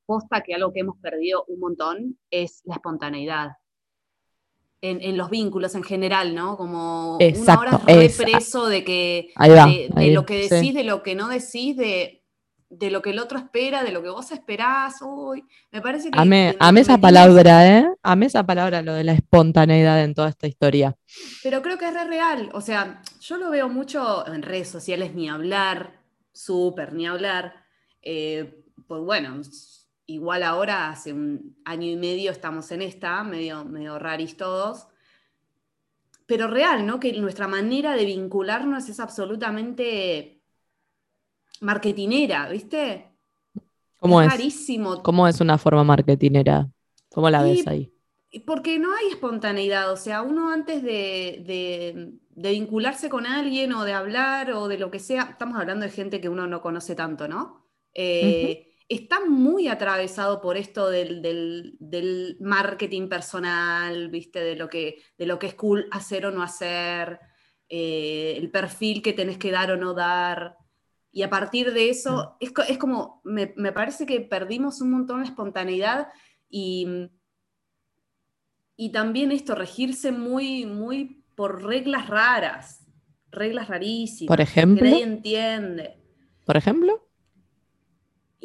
posta 0.06 0.40
que 0.40 0.54
algo 0.54 0.72
que 0.72 0.80
hemos 0.80 0.96
perdido 0.98 1.44
un 1.48 1.60
montón 1.60 2.18
es 2.30 2.62
la 2.64 2.76
espontaneidad. 2.76 3.50
En, 4.80 5.00
en 5.02 5.16
los 5.16 5.28
vínculos 5.28 5.74
en 5.74 5.82
general, 5.82 6.34
¿no? 6.36 6.56
Como 6.56 7.16
una 7.16 7.24
Exacto, 7.26 7.60
hora 7.76 7.80
re 7.84 8.04
esa. 8.04 8.22
preso 8.22 8.66
de 8.68 8.84
que 8.84 9.32
Ahí 9.34 9.50
va, 9.50 9.66
de, 9.66 9.88
de 9.92 10.00
ahí, 10.00 10.12
lo 10.12 10.24
que 10.24 10.44
sí. 10.48 10.54
decís, 10.54 10.74
de 10.74 10.84
lo 10.84 11.02
que 11.02 11.16
no 11.16 11.26
decís, 11.28 11.76
de, 11.76 12.22
de 12.70 12.90
lo 12.92 13.02
que 13.02 13.10
el 13.10 13.18
otro 13.18 13.38
espera, 13.38 13.82
de 13.82 13.90
lo 13.90 14.04
que 14.04 14.10
vos 14.10 14.30
esperás. 14.30 14.96
Uy, 15.02 15.42
me 15.72 15.80
parece 15.80 16.12
que. 16.12 16.18
Amé, 16.20 16.54
amé 16.60 16.82
esa 16.82 16.96
palabra, 16.98 17.66
¿eh? 17.78 17.88
Amé 18.04 18.26
esa 18.26 18.46
palabra, 18.46 18.82
lo 18.82 18.92
de 18.94 19.02
la 19.02 19.14
espontaneidad 19.14 20.00
en 20.04 20.14
toda 20.14 20.28
esta 20.28 20.46
historia. 20.46 20.94
Pero 21.42 21.60
creo 21.60 21.76
que 21.76 21.88
es 21.88 21.94
re 21.94 22.04
real. 22.04 22.50
O 22.52 22.60
sea, 22.60 23.02
yo 23.20 23.36
lo 23.36 23.50
veo 23.50 23.68
mucho 23.68 24.26
en 24.28 24.42
redes 24.42 24.68
sociales, 24.68 25.12
ni 25.12 25.28
hablar, 25.28 25.98
súper, 26.32 26.92
ni 26.92 27.04
hablar. 27.08 27.64
Eh, 28.00 28.62
pues 28.86 29.02
bueno, 29.02 29.40
igual 30.08 30.42
ahora, 30.42 30.88
hace 30.90 31.12
un 31.12 31.56
año 31.64 31.86
y 31.88 31.94
medio 31.96 32.32
estamos 32.32 32.72
en 32.72 32.82
esta, 32.82 33.22
medio, 33.22 33.64
medio 33.64 33.98
raris 33.98 34.36
todos. 34.36 34.88
Pero 36.26 36.48
real, 36.48 36.84
¿no? 36.86 36.98
Que 36.98 37.12
nuestra 37.12 37.46
manera 37.46 37.94
de 37.94 38.04
vincularnos 38.04 38.88
es 38.88 38.98
absolutamente 39.00 40.42
marketinera, 41.60 42.48
¿viste? 42.48 43.12
¿Cómo 43.98 44.22
es? 44.22 44.30
rarísimo. 44.30 45.02
¿Cómo 45.02 45.26
es 45.28 45.40
una 45.40 45.58
forma 45.58 45.84
marketinera? 45.84 46.68
¿Cómo 47.12 47.30
la 47.30 47.46
Y- 47.46 47.56
ves 47.56 47.66
ahí? 47.66 47.92
Porque 48.46 48.78
no 48.78 48.94
hay 48.94 49.08
espontaneidad, 49.08 49.90
o 49.90 49.96
sea, 49.96 50.20
uno 50.22 50.50
antes 50.52 50.82
de, 50.82 51.42
de- 51.46 52.12
de 52.28 52.50
vincularse 52.52 53.08
con 53.08 53.26
alguien 53.26 53.72
o 53.72 53.84
de 53.84 53.94
hablar 53.94 54.52
o 54.52 54.68
de 54.68 54.76
lo 54.78 54.90
que 54.90 54.98
sea, 54.98 55.22
estamos 55.30 55.58
hablando 55.58 55.86
de 55.86 55.90
gente 55.92 56.20
que 56.20 56.28
uno 56.28 56.46
no 56.46 56.60
conoce 56.60 56.94
tanto, 56.94 57.26
¿no? 57.26 57.66
Eh, 57.94 58.67
Está 58.88 59.20
muy 59.26 59.68
atravesado 59.68 60.40
por 60.40 60.56
esto 60.56 60.88
del, 60.88 61.20
del- 61.20 61.76
del 61.78 62.36
marketing 62.40 63.08
personal, 63.08 64.08
¿viste? 64.08 64.40
De 64.40 64.56
lo, 64.56 64.68
que, 64.68 65.02
de 65.18 65.26
lo 65.26 65.38
que 65.38 65.48
es 65.48 65.54
cool 65.54 65.86
hacer 65.90 66.24
o 66.24 66.30
no 66.30 66.42
hacer, 66.42 67.20
eh, 67.68 68.34
el 68.38 68.50
perfil 68.50 69.02
que 69.02 69.12
tenés 69.12 69.36
que 69.36 69.50
dar 69.50 69.70
o 69.72 69.76
no 69.76 69.92
dar. 69.92 70.56
Y 71.12 71.22
a 71.22 71.28
partir 71.28 71.72
de 71.74 71.90
eso, 71.90 72.36
es, 72.40 72.50
co- 72.52 72.62
es 72.62 72.78
como, 72.78 73.20
me, 73.24 73.52
me 73.56 73.72
parece 73.72 74.06
que 74.06 74.20
perdimos 74.20 74.80
un 74.80 74.90
montón 74.92 75.20
de 75.22 75.28
espontaneidad 75.28 76.08
y, 76.48 77.10
y 78.76 78.90
también 78.92 79.32
esto, 79.32 79.54
regirse 79.54 80.12
muy, 80.12 80.64
muy 80.64 81.24
por 81.34 81.62
reglas 81.64 82.08
raras, 82.08 82.86
reglas 83.30 83.68
rarísimas. 83.68 84.28
Por 84.28 84.38
Que 84.38 84.90
nadie 84.90 85.02
entiende. 85.02 86.02
por 86.44 86.56
ejemplo, 86.56 87.07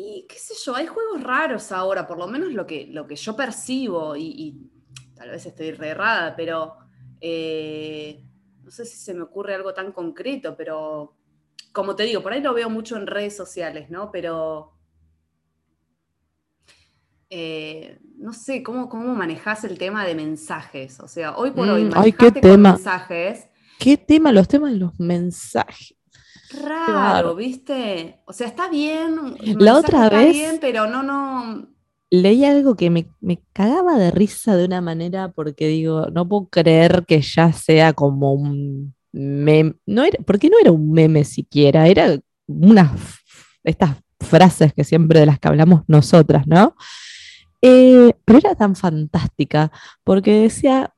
Y 0.06 0.26
qué 0.28 0.38
sé 0.38 0.54
yo, 0.66 0.76
hay 0.76 0.86
juegos 0.86 1.24
raros 1.24 1.72
ahora, 1.72 2.06
por 2.06 2.18
lo 2.18 2.28
menos 2.28 2.52
lo 2.52 2.66
que, 2.68 2.88
lo 2.88 3.08
que 3.08 3.16
yo 3.16 3.36
percibo, 3.38 4.16
y, 4.18 4.26
y 4.26 4.72
tal 5.16 5.30
vez 5.30 5.46
estoy 5.46 5.72
re 5.72 5.90
errada, 5.90 6.36
pero 6.36 6.76
eh, 7.22 8.22
no 8.64 8.70
sé 8.70 8.84
si 8.86 8.98
se 8.98 9.14
me 9.14 9.22
ocurre 9.24 9.56
algo 9.56 9.74
tan 9.74 9.94
concreto, 9.94 10.56
pero 10.58 11.16
como 11.72 11.96
te 11.96 12.04
digo, 12.04 12.22
por 12.22 12.34
ahí 12.34 12.42
lo 12.42 12.54
veo 12.54 12.70
mucho 12.70 12.98
en 12.98 13.08
redes 13.08 13.36
sociales, 13.38 13.90
¿no? 13.90 14.12
Pero 14.12 14.74
eh, 17.30 18.00
no 18.18 18.34
sé, 18.34 18.62
¿cómo, 18.62 18.90
cómo 18.90 19.14
manejás 19.16 19.64
el 19.64 19.78
tema 19.78 20.06
de 20.06 20.16
mensajes? 20.16 21.00
O 21.00 21.08
sea, 21.08 21.36
hoy 21.38 21.52
por 21.52 21.70
hoy 21.70 21.86
Mm, 21.86 21.92
ay, 21.96 22.14
qué 22.14 22.32
manejaste 22.32 22.44
con 22.44 22.62
tema. 22.62 22.64
mensajes. 22.64 23.50
¿qué 23.80 23.98
tema? 23.98 24.32
Los 24.32 24.48
temas 24.48 24.72
de 24.74 24.78
los 24.80 25.00
mensajes. 25.00 25.96
Raro, 26.62 26.86
Claro. 26.86 27.36
¿viste? 27.36 28.20
O 28.26 28.34
sea, 28.34 28.48
está 28.48 28.70
bien. 28.70 29.36
La 29.60 29.78
otra 29.78 30.06
está 30.06 30.18
vez- 30.18 30.34
bien, 30.34 30.58
pero 30.62 30.88
no, 30.88 31.04
no. 31.04 31.68
Leí 32.10 32.46
algo 32.46 32.76
que 32.76 32.90
me, 32.92 33.08
me 33.22 33.42
cagaba 33.54 33.98
de 33.98 34.12
risa 34.12 34.56
de 34.56 34.66
una 34.66 34.82
manera 34.82 35.30
porque 35.32 35.68
digo, 35.68 36.08
no 36.14 36.28
puedo 36.30 36.48
creer 36.50 37.06
que 37.08 37.22
ya 37.22 37.52
sea 37.54 37.94
como 37.94 38.34
un 38.34 38.94
meme. 39.12 39.76
No 39.88 40.04
era, 40.04 40.20
porque 40.26 40.50
no 40.50 40.58
era 40.62 40.72
un 40.72 40.92
meme 40.92 41.24
siquiera, 41.24 41.88
era 41.88 42.20
unas 42.48 42.92
estas 43.64 43.96
frases 44.20 44.74
que 44.74 44.84
siempre 44.84 45.20
de 45.22 45.26
las 45.26 45.40
que 45.40 45.48
hablamos 45.48 45.82
nosotras, 45.88 46.46
¿no? 46.46 46.76
Eh, 47.62 48.14
pero 48.26 48.40
era 48.40 48.56
tan 48.56 48.76
fantástica 48.76 49.72
porque 50.04 50.42
decía, 50.42 50.94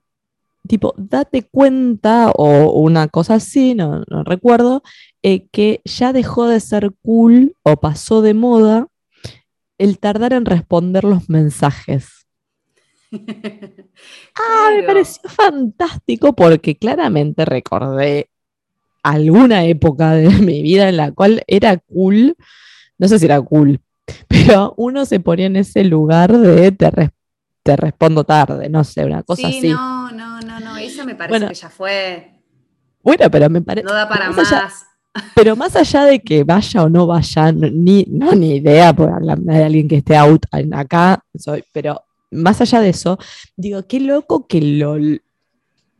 tipo, 0.67 0.93
date 0.97 1.43
cuenta 1.43 2.31
o 2.35 2.71
una 2.81 3.07
cosa 3.07 3.35
así, 3.35 3.75
no, 3.75 4.03
no 4.09 4.24
recuerdo, 4.24 4.81
eh, 5.27 5.48
que 5.51 5.82
ya 5.86 6.13
dejó 6.13 6.48
de 6.48 6.60
ser 6.60 6.91
cool 7.01 7.55
o 7.63 7.77
pasó 7.77 8.22
de 8.22 8.36
moda 8.36 8.89
el 9.79 9.98
tardar 9.98 10.34
en 10.34 10.46
responder 10.46 11.03
los 11.03 11.29
mensajes. 11.29 12.27
Ah, 14.38 14.70
me 14.75 14.84
pareció 14.84 15.27
fantástico 15.29 16.34
porque 16.34 16.75
claramente 16.77 17.44
recordé 17.46 18.29
alguna 19.01 19.63
época 19.65 20.12
de 20.12 20.29
mi 20.41 20.62
vida 20.62 20.89
en 20.89 20.98
la 20.98 21.12
cual 21.12 21.41
era 21.48 21.77
cool, 21.77 22.36
no 23.00 23.08
sé 23.08 23.17
si 23.17 23.25
era 23.25 23.41
cool, 23.41 23.79
pero 24.27 24.74
uno 24.77 25.05
se 25.05 25.20
ponía 25.20 25.48
en 25.48 25.55
ese 25.55 25.84
lugar 25.86 26.38
de 26.38 26.72
te, 26.72 26.91
te 27.63 27.75
respondo 27.75 28.24
tarde, 28.25 28.70
no 28.70 28.84
sé, 28.84 29.05
una 29.05 29.24
cosa 29.24 29.50
sí, 29.50 29.58
así. 29.58 29.70
no, 29.70 30.12
no, 30.12 30.39
no, 30.41 30.60
no. 30.60 30.77
Esa 30.77 31.03
me 31.03 31.15
parece 31.15 31.32
Bueno, 31.39 31.48
que 31.48 31.55
ya 31.55 31.70
fue. 31.70 32.32
Bueno, 33.01 33.32
pero 33.32 33.50
me 33.50 33.62
parece. 33.62 33.86
No 33.86 33.94
da 33.94 34.08
para 34.08 34.29
eso 34.29 34.44
ya- 34.44 34.62
más. 34.63 34.86
Pero 35.36 35.55
más 35.55 35.75
allá 35.75 36.05
de 36.05 36.19
que 36.19 36.43
vaya 36.43 36.84
o 36.84 36.89
no 36.89 37.07
vaya, 37.07 37.51
ni, 37.51 38.05
no, 38.10 38.34
ni 38.34 38.55
idea, 38.55 38.93
por 38.93 39.10
hablar 39.10 39.39
de 39.39 39.63
alguien 39.63 39.88
que 39.88 39.98
esté 39.98 40.15
out 40.15 40.45
acá, 40.74 41.24
soy, 41.38 41.63
pero 41.72 42.01
más 42.31 42.60
allá 42.62 42.81
de 42.81 42.89
eso, 42.89 43.17
digo, 43.55 43.84
qué 43.88 44.00
loco 44.00 44.48
que 44.48 44.62
lo, 44.62 44.98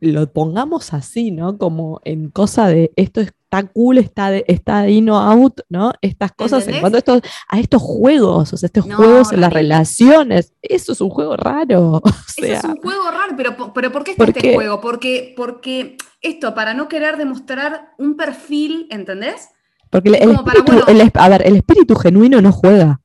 lo 0.00 0.30
pongamos 0.32 0.92
así, 0.92 1.30
¿no? 1.30 1.56
Como 1.58 2.00
en 2.04 2.30
cosa 2.30 2.68
de 2.68 2.92
esto 2.96 3.20
está 3.22 3.62
cool, 3.72 3.96
está, 3.98 4.30
de, 4.30 4.44
está 4.46 4.88
in 4.88 5.08
o 5.08 5.16
out, 5.18 5.60
¿no? 5.70 5.92
Estas 6.02 6.32
cosas 6.32 6.68
en 6.68 6.80
cuanto 6.80 6.96
a 6.96 6.98
estos, 6.98 7.22
a 7.48 7.58
estos 7.60 7.80
juegos, 7.80 8.52
o 8.52 8.56
sea, 8.56 8.66
estos 8.66 8.86
No, 8.86 8.96
juegos 8.96 9.32
en 9.32 9.40
las 9.40 9.52
relaciones, 9.52 10.52
eso 10.60 10.92
es 10.92 11.00
un 11.00 11.10
juego 11.10 11.36
raro. 11.36 12.02
O 12.04 12.08
Ese 12.36 12.46
sea, 12.48 12.58
es 12.58 12.64
un 12.64 12.76
juego 12.76 13.10
raro, 13.10 13.34
pero, 13.36 13.72
pero 13.72 13.90
¿por 13.92 14.04
qué 14.04 14.10
está 14.10 14.24
¿Por 14.24 14.28
este 14.36 14.42
qué? 14.42 14.54
juego? 14.54 14.80
Porque, 14.82 15.32
porque 15.36 15.96
esto, 16.20 16.54
para 16.54 16.74
no 16.74 16.88
querer 16.88 17.16
demostrar 17.16 17.92
un 17.98 18.16
perfil, 18.16 18.86
¿entendés? 18.90 19.48
porque 19.88 20.08
el, 20.10 20.14
el 20.16 20.26
como 20.28 20.44
para, 20.44 20.58
espíritu, 20.58 20.84
bueno- 20.84 21.00
el 21.00 21.06
es- 21.06 21.12
a 21.14 21.28
ver, 21.30 21.46
el 21.46 21.56
espíritu 21.56 21.94
genuino 21.94 22.42
no 22.42 22.52
juega. 22.52 23.00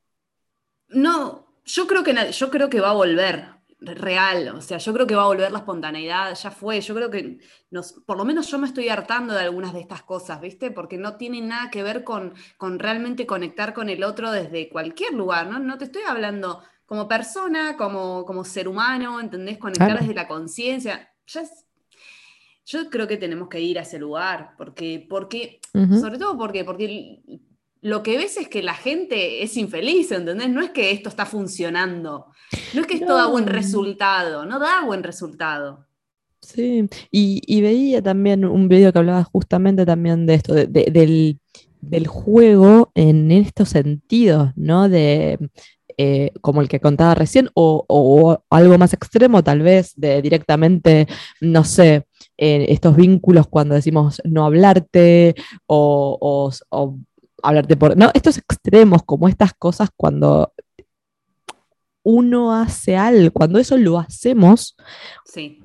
No, 0.88 1.46
yo 1.64 1.86
creo 1.86 2.02
que 2.02 2.14
yo 2.32 2.50
creo 2.50 2.68
que 2.68 2.80
va 2.80 2.90
a 2.90 2.94
volver 2.94 3.46
real, 3.84 4.48
o 4.56 4.60
sea, 4.60 4.78
yo 4.78 4.92
creo 4.92 5.06
que 5.06 5.14
va 5.14 5.22
a 5.24 5.26
volver 5.26 5.50
la 5.52 5.58
espontaneidad, 5.58 6.34
ya 6.34 6.50
fue, 6.50 6.80
yo 6.80 6.94
creo 6.94 7.10
que 7.10 7.38
nos, 7.70 7.92
por 8.06 8.16
lo 8.16 8.24
menos 8.24 8.48
yo 8.50 8.58
me 8.58 8.66
estoy 8.66 8.88
hartando 8.88 9.34
de 9.34 9.40
algunas 9.40 9.72
de 9.72 9.80
estas 9.80 10.02
cosas, 10.02 10.40
¿viste? 10.40 10.70
Porque 10.70 10.96
no 10.98 11.16
tienen 11.16 11.48
nada 11.48 11.70
que 11.70 11.82
ver 11.82 12.04
con, 12.04 12.34
con 12.56 12.78
realmente 12.78 13.26
conectar 13.26 13.74
con 13.74 13.88
el 13.88 14.04
otro 14.04 14.30
desde 14.30 14.68
cualquier 14.68 15.14
lugar, 15.14 15.48
¿no? 15.48 15.58
No 15.58 15.78
te 15.78 15.84
estoy 15.86 16.02
hablando 16.08 16.62
como 16.86 17.08
persona, 17.08 17.76
como, 17.76 18.24
como 18.24 18.44
ser 18.44 18.68
humano, 18.68 19.18
¿entendés? 19.20 19.58
Conectar 19.58 19.88
Claro. 19.88 20.00
desde 20.02 20.14
la 20.14 20.28
conciencia. 20.28 21.10
Ya 21.26 21.40
es- 21.42 21.66
yo 22.64 22.88
creo 22.90 23.08
que 23.08 23.16
tenemos 23.16 23.48
que 23.48 23.60
ir 23.60 23.78
a 23.78 23.82
ese 23.82 23.98
lugar, 23.98 24.54
porque, 24.56 25.04
porque 25.10 25.60
sobre 26.00 26.18
todo 26.18 26.38
porque, 26.38 26.64
porque 26.64 27.20
lo 27.82 28.02
que 28.02 28.16
ves 28.16 28.36
es 28.36 28.48
que 28.48 28.62
la 28.62 28.74
gente 28.74 29.42
es 29.42 29.56
infeliz, 29.56 30.10
¿entendés? 30.12 30.48
No 30.48 30.62
es 30.62 30.70
que 30.70 30.90
esto 30.92 31.08
está 31.08 31.26
funcionando. 31.26 32.26
No 32.74 32.80
es 32.82 32.86
que 32.86 32.94
esto 32.94 33.14
da 33.14 33.26
buen 33.26 33.44
No. 33.44 33.52
resultado, 33.52 34.46
no 34.46 34.58
da 34.58 34.84
buen 34.86 35.02
resultado. 35.02 35.84
Sí, 36.40 36.88
y, 37.10 37.40
y 37.46 37.60
veía 37.60 38.02
también 38.02 38.44
un 38.44 38.68
video 38.68 38.92
que 38.92 38.98
hablaba 38.98 39.22
justamente 39.24 39.86
también 39.86 40.26
de 40.26 40.34
esto, 40.34 40.54
de- 40.54 40.66
de- 40.66 40.90
del, 40.90 41.38
del 41.80 42.06
juego 42.08 42.90
en 42.94 43.30
estos 43.30 43.68
sentidos, 43.68 44.50
¿no? 44.56 44.88
De 44.88 45.38
eh, 45.98 46.32
como 46.40 46.60
el 46.62 46.68
que 46.68 46.80
contaba 46.80 47.14
recién, 47.14 47.48
o, 47.54 47.84
o 47.88 48.42
algo 48.50 48.78
más 48.78 48.92
extremo, 48.94 49.44
tal 49.44 49.60
vez, 49.60 49.92
de 49.96 50.22
directamente, 50.22 51.06
no 51.40 51.64
sé, 51.64 52.06
eh, 52.38 52.66
estos 52.70 52.96
vínculos 52.96 53.46
cuando 53.46 53.74
decimos 53.74 54.20
no 54.24 54.44
hablarte, 54.46 55.34
o, 55.66 56.18
o- 56.20 56.52
o 56.70 56.98
hablarte 57.42 57.76
por. 57.76 57.96
No, 57.96 58.10
estos 58.14 58.38
extremos, 58.38 59.02
como 59.04 59.28
estas 59.28 59.52
cosas 59.54 59.90
cuando 59.96 60.52
uno 62.04 62.54
hace 62.54 62.96
algo, 62.96 63.30
cuando 63.32 63.58
eso 63.58 63.76
lo 63.76 63.98
hacemos 63.98 64.76
Sí, 65.24 65.62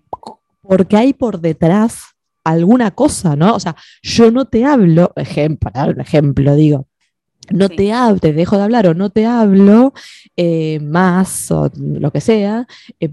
porque 0.62 0.98
hay 0.98 1.14
por 1.14 1.40
detrás 1.40 2.00
alguna 2.44 2.92
cosa, 2.92 3.36
¿no? 3.36 3.56
O 3.56 3.60
sea, 3.60 3.76
yo 4.02 4.32
no 4.32 4.46
te 4.46 4.64
hablo, 4.64 5.12
ejemplo, 5.16 5.72
para 5.72 5.86
dar 5.88 5.96
un 5.96 6.02
ejemplo, 6.02 6.56
digo, 6.56 6.88
no 7.52 7.68
Sí. 7.68 7.76
te 7.76 7.94
hablo, 7.94 8.20
te 8.20 8.34
dejo 8.34 8.58
de 8.58 8.64
hablar 8.64 8.88
o 8.88 8.94
no 8.94 9.10
te 9.10 9.26
hablo 9.26 9.94
eh, 10.36 10.80
más 10.82 11.50
o 11.52 11.72
lo 11.76 12.12
que 12.12 12.22
sea, 12.22 12.68
eh, 13.00 13.10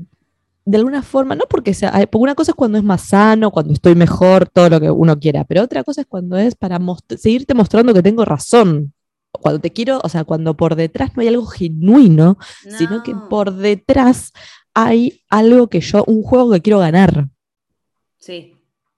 de 0.66 0.78
alguna 0.78 1.02
forma, 1.02 1.35
no 1.35 1.44
porque 1.49 1.75
sea, 1.75 1.92
porque 2.11 2.23
una 2.23 2.35
cosa 2.35 2.52
es 2.52 2.54
cuando 2.54 2.78
es 2.78 2.85
más 2.85 3.02
sano, 3.02 3.50
cuando 3.50 3.73
estoy 3.75 3.94
mejor, 3.94 4.49
todo 4.49 4.71
lo 4.71 4.80
que 4.80 4.90
uno 4.90 5.18
quiera, 5.18 5.44
pero 5.44 5.62
otra 5.62 5.85
cosa 5.85 6.00
es 6.02 6.06
cuando 6.06 6.37
es 6.38 6.54
para 6.54 6.78
most- 6.78 7.16
seguirte 7.16 7.52
mostrando 7.54 7.92
que 7.92 8.02
tengo 8.02 8.25
razón. 8.25 8.92
Cuando 9.30 9.61
te 9.61 9.73
quiero, 9.73 10.00
o 10.02 10.09
sea, 10.09 10.25
cuando 10.25 10.56
por 10.56 10.75
detrás 10.76 11.11
no 11.16 11.21
hay 11.23 11.28
algo 11.28 11.44
genuino, 11.47 12.38
sino 12.78 13.02
que 13.02 13.14
por 13.28 13.52
detrás 13.52 14.33
hay 14.73 15.23
algo 15.28 15.66
que 15.68 15.80
yo, 15.80 16.04
un 16.06 16.23
juego 16.23 16.52
que 16.52 16.61
quiero 16.62 16.78
ganar. 16.78 17.28
Sí, 18.18 18.56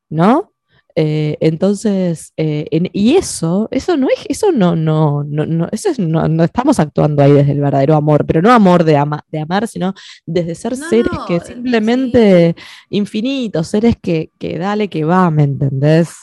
¿no? 0.09 0.53
Eh, 0.99 1.37
entonces, 1.41 2.33
eh, 2.39 2.67
en- 2.71 2.89
y 2.95 3.17
eso, 3.17 3.69
eso 3.71 3.99
no 3.99 4.09
es, 4.09 4.25
eso 4.31 4.51
no, 4.51 4.75
no, 4.75 5.23
no, 5.25 5.45
no, 5.45 5.69
eso 5.71 5.91
es, 5.91 5.99
no, 5.99 6.27
no 6.27 6.43
estamos 6.43 6.81
actuando 6.81 7.23
ahí 7.23 7.33
desde 7.33 7.53
el 7.53 7.61
verdadero 7.61 7.95
amor, 7.97 8.25
pero 8.25 8.41
no 8.41 8.51
amor 8.51 8.83
de, 8.83 8.97
ama- 8.97 9.23
de 9.31 9.41
amar, 9.41 9.69
sino 9.69 9.93
desde 10.25 10.55
ser 10.55 10.77
No, 10.77 10.89
seres 10.89 11.19
que 11.27 11.39
simplemente 11.41 12.57
infinitos, 12.89 13.69
seres 13.69 13.97
que, 14.01 14.31
que 14.39 14.59
dale 14.59 14.89
que 14.89 15.05
va, 15.05 15.31
¿me 15.31 15.43
entendés? 15.45 16.15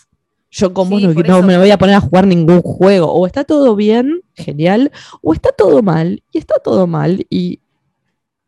Yo 0.49 0.73
como 0.73 0.97
Sí, 0.97 1.07
no, 1.27 1.41
me 1.41 1.57
voy 1.57 1.71
a 1.71 1.77
poner 1.77 1.95
a 1.95 1.99
jugar 2.01 2.27
ningún 2.27 2.61
juego, 2.61 3.11
o 3.11 3.25
está 3.27 3.43
todo 3.43 3.75
bien, 3.75 4.21
genial, 4.35 4.91
o 5.21 5.33
está 5.33 5.51
todo 5.51 5.81
mal, 5.81 6.23
y 6.31 6.37
está 6.37 6.55
todo 6.63 6.85
mal, 6.87 7.25
y 7.29 7.59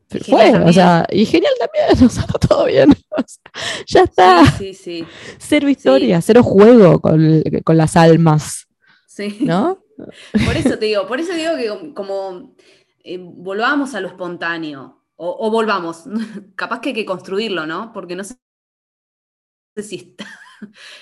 Fue, 0.07 0.53
o 0.59 0.71
sea, 0.71 1.05
y 1.11 1.25
genial 1.25 1.53
también, 1.59 2.05
o 2.05 2.09
sea, 2.09 2.23
está 2.23 2.39
todo 2.39 2.65
bien, 2.65 2.91
o 3.09 3.23
sea, 3.25 3.51
ya 3.87 4.03
está. 4.03 4.45
sí, 4.51 4.73
sí, 4.73 4.99
sí, 5.01 5.07
Cero 5.39 5.67
historia, 5.67 6.21
cero 6.21 6.43
juego 6.43 7.01
con, 7.01 7.43
con 7.63 7.77
las 7.77 7.95
almas, 7.95 8.67
sí. 9.07 9.39
¿no? 9.41 9.83
Por 10.45 10.57
eso 10.57 10.77
te 10.77 10.85
digo, 10.85 11.07
por 11.07 11.19
eso 11.19 11.33
digo 11.33 11.55
que 11.55 11.93
como 11.93 12.55
eh, 13.03 13.17
volvamos 13.19 13.95
a 13.95 14.01
lo 14.01 14.07
espontáneo, 14.07 15.03
o, 15.15 15.47
o 15.47 15.51
volvamos, 15.51 16.03
capaz 16.55 16.81
que 16.81 16.89
hay 16.89 16.95
que 16.95 17.05
construirlo, 17.05 17.65
¿no? 17.65 17.91
Porque 17.93 18.15
no 18.15 18.23
sé 18.23 18.35
si 19.81 19.95
está, 19.95 20.27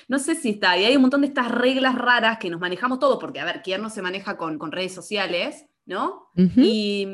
no 0.08 0.20
sé 0.20 0.36
si 0.36 0.52
está, 0.52 0.78
y 0.78 0.86
hay 0.86 0.96
un 0.96 1.02
montón 1.02 1.22
de 1.22 1.28
estas 1.28 1.52
reglas 1.52 1.96
raras 1.96 2.38
que 2.38 2.50
nos 2.50 2.62
manejamos 2.62 3.00
todo, 3.00 3.20
porque 3.20 3.40
a 3.40 3.46
ver, 3.46 3.62
¿quién 3.64 3.82
no 3.82 3.90
se 3.90 4.02
maneja 4.02 4.38
con, 4.38 4.58
con 4.58 4.72
redes 4.72 4.94
sociales, 4.94 5.66
¿no? 5.86 6.30
Y, 6.36 7.08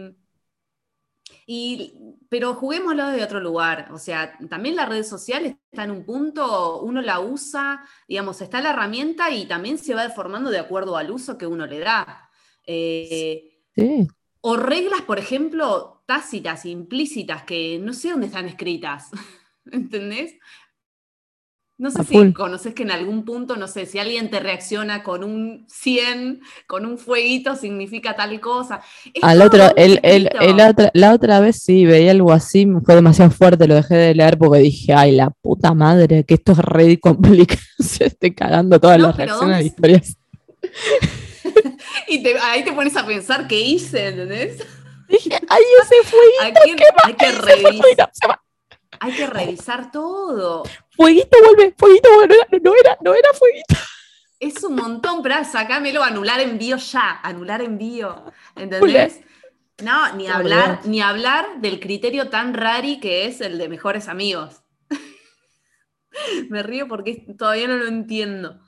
y- 1.51 1.93
pero 2.29 2.53
juguémoslo 2.53 3.07
de 3.07 3.23
otro 3.23 3.39
lugar. 3.39 3.89
O 3.91 3.97
sea, 3.97 4.38
también 4.49 4.75
la 4.75 4.85
red 4.85 5.03
social 5.03 5.57
está 5.71 5.83
en 5.83 5.89
un 5.89 6.05
punto, 6.05 6.79
uno 6.81 7.01
la 7.01 7.19
usa, 7.21 7.83
digamos, 8.07 8.39
está 8.41 8.62
la 8.62 8.69
herramienta 8.69 9.31
y 9.31 9.47
también 9.47 9.79
se 9.79 9.95
va 9.95 10.03
deformando 10.03 10.51
de 10.51 10.59
acuerdo 10.59 10.95
al 10.95 11.09
uso 11.09 11.39
que 11.39 11.47
uno 11.47 11.65
le 11.65 11.79
da. 11.79 12.29
Eh, 12.67 13.63
Sí. 13.75 14.07
o 14.41 14.57
reglas, 14.57 15.01
por 15.01 15.17
ejemplo, 15.17 16.03
tácitas, 16.05 16.65
implícitas, 16.65 17.43
que 17.43 17.79
no 17.79 17.93
sé 17.93 18.12
dónde 18.12 18.27
están 18.27 18.45
escritas. 18.47 19.09
¿Entendés? 19.71 20.35
No 21.80 21.89
sé 21.92 22.02
A 22.02 22.04
si 22.04 22.34
conoces 22.34 22.74
que 22.74 22.84
en 22.84 22.92
algún 22.92 23.24
punto, 23.24 23.56
no 23.56 23.65
sé, 23.68 23.86
si 23.86 24.00
alguien 24.00 24.30
te 24.30 24.42
reacciona 24.42 25.02
con 25.02 25.24
un 25.24 25.65
100, 25.70 26.42
con 26.68 26.86
un 26.86 26.98
fueguito, 26.98 27.56
significa 27.56 28.18
tal 28.18 28.38
cosa. 28.42 28.82
Es 29.13 29.24
Al 29.24 29.42
otro, 29.42 29.63
muy 29.63 29.74
el, 29.78 30.00
el- 30.04 30.24
chiquito. 30.26 30.44
el 30.44 30.60
otra, 30.60 30.92
la 30.94 31.13
otra 31.13 31.39
vez 31.39 31.63
sí 31.63 31.86
veía 31.86 32.12
algo 32.12 32.34
así, 32.34 32.65
me 32.65 32.82
fue 32.82 32.96
demasiado 32.96 33.32
fuerte, 33.32 33.65
lo 33.65 33.76
dejé 33.76 33.96
de 33.96 34.13
leer 34.13 34.38
porque 34.38 34.60
dije, 34.60 34.94
ay, 34.94 35.13
la 35.13 35.30
puta 35.30 35.74
madre, 35.74 36.26
que 36.26 36.34
esto 36.34 36.52
es 36.52 36.58
re 36.58 37.00
complicado, 37.00 37.62
se 37.80 38.08
esté 38.08 38.36
cagando 38.36 38.78
todas 38.78 39.00
No, 39.00 39.08
las 39.08 39.15
reacciones 39.15 39.39
¿dónde- 39.50 39.65
historias. 39.65 40.18
Y 42.08 42.22
te- 42.24 42.38
ahí 42.39 42.63
te 42.63 42.74
pones 42.74 42.96
a 42.98 43.06
pensar 43.06 43.48
qué 43.48 43.60
hice, 43.60 44.08
¿entendés? 44.10 44.58
Dije, 45.08 45.30
ay, 45.48 45.62
ese 45.82 45.96
fueguito, 46.10 46.62
que, 46.65 46.84
hay 47.06 47.13
que, 47.13 47.28
ese 47.28 48.28
hay 48.99 49.12
que 49.13 49.27
revisar 49.27 49.91
todo. 49.91 50.63
fueguito 50.95 51.38
vuelve, 51.43 51.73
fueguito 51.77 52.09
vuelve, 52.15 52.35
no 52.62 52.73
era, 52.75 52.97
no 53.01 53.13
era, 53.13 53.29
fueguito. 53.33 53.75
Es 54.39 54.63
un 54.63 54.75
montón, 54.75 55.21
pero 55.21 55.43
sacámelo, 55.43 56.01
anular 56.03 56.39
envío 56.39 56.77
ya, 56.77 57.19
anular 57.21 57.62
envío. 57.62 58.23
¿Entendés? 58.55 58.81
No, 59.83 60.13
ni 60.15 60.27
hablar, 60.27 60.79
ni 60.85 61.01
hablar 61.01 61.62
del 61.62 61.79
criterio 61.79 62.29
tan 62.29 62.53
rari 62.53 62.99
que 62.99 63.25
es 63.25 63.41
el 63.41 63.57
de 63.57 63.69
mejores 63.69 64.07
amigos. 64.07 64.62
Me 66.49 66.63
río 66.63 66.88
porque 66.88 67.25
todavía 67.38 67.67
no 67.67 67.77
lo 67.77 67.88
entiendo. 67.88 68.59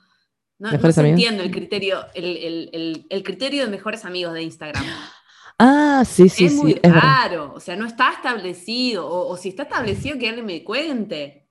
No, 0.58 0.70
no 1.02 1.08
entiende 1.10 1.42
el 1.42 1.50
criterio, 1.50 2.06
el, 2.14 2.24
el- 2.36 2.70
el- 2.72 3.06
el 3.10 3.22
criterio 3.24 3.64
de 3.64 3.70
mejores 3.70 4.04
amigos 4.04 4.32
de 4.34 4.42
Instagram. 4.42 4.84
Ah, 5.58 6.04
sí, 6.06 6.28
sí, 6.28 6.46
es 6.46 6.52
sí, 6.58 6.58
muy 6.58 6.80
es 6.82 6.92
verdad. 6.92 7.00
raro, 7.00 7.52
o 7.54 7.60
sea, 7.60 7.76
no 7.76 7.86
está 7.86 8.12
establecido, 8.12 9.06
o, 9.08 9.28
o 9.28 9.36
si 9.36 9.50
está 9.50 9.62
establecido 9.64 10.18
que 10.18 10.28
alguien 10.28 10.46
me 10.46 10.64
cuente. 10.64 11.48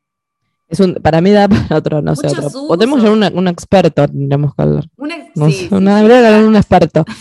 Es 0.68 0.80
un, 0.80 0.96
para 0.96 1.22
mí 1.22 1.32
da 1.32 1.48
para 1.50 1.78
otro, 1.78 2.02
no 2.02 2.16
sé, 2.16 2.28
otro. 2.28 2.50
Podemos 2.68 3.02
llamar 3.04 3.32
un, 3.34 3.40
un 3.40 3.48
experto, 3.48 4.08
tendremos 4.08 4.56
que 4.56 4.62
hablar. 4.62 4.86
Una, 4.98 5.18
No 5.36 5.48
sí, 5.48 5.54
sé, 5.54 5.70
sí, 5.70 5.76
una, 5.76 6.04
claro. 6.04 6.48
un 6.48 6.56
experto. 6.56 7.06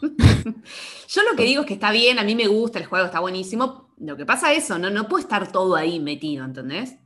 Yo 1.08 1.22
lo 1.30 1.36
que 1.36 1.44
digo 1.44 1.62
es 1.62 1.66
que 1.66 1.74
está 1.74 1.90
bien, 1.92 2.18
a 2.18 2.24
mí 2.24 2.34
me 2.34 2.46
gusta, 2.46 2.78
el 2.78 2.86
juego 2.86 3.06
está 3.06 3.20
buenísimo. 3.20 3.94
Lo 3.98 4.16
que 4.16 4.26
pasa 4.26 4.52
es 4.52 4.64
eso, 4.64 4.78
no, 4.78 4.90
no 4.90 5.08
puede 5.08 5.22
estar 5.22 5.50
todo 5.52 5.76
ahí 5.76 6.00
metido, 6.00 6.44
¿entendés? 6.44 6.96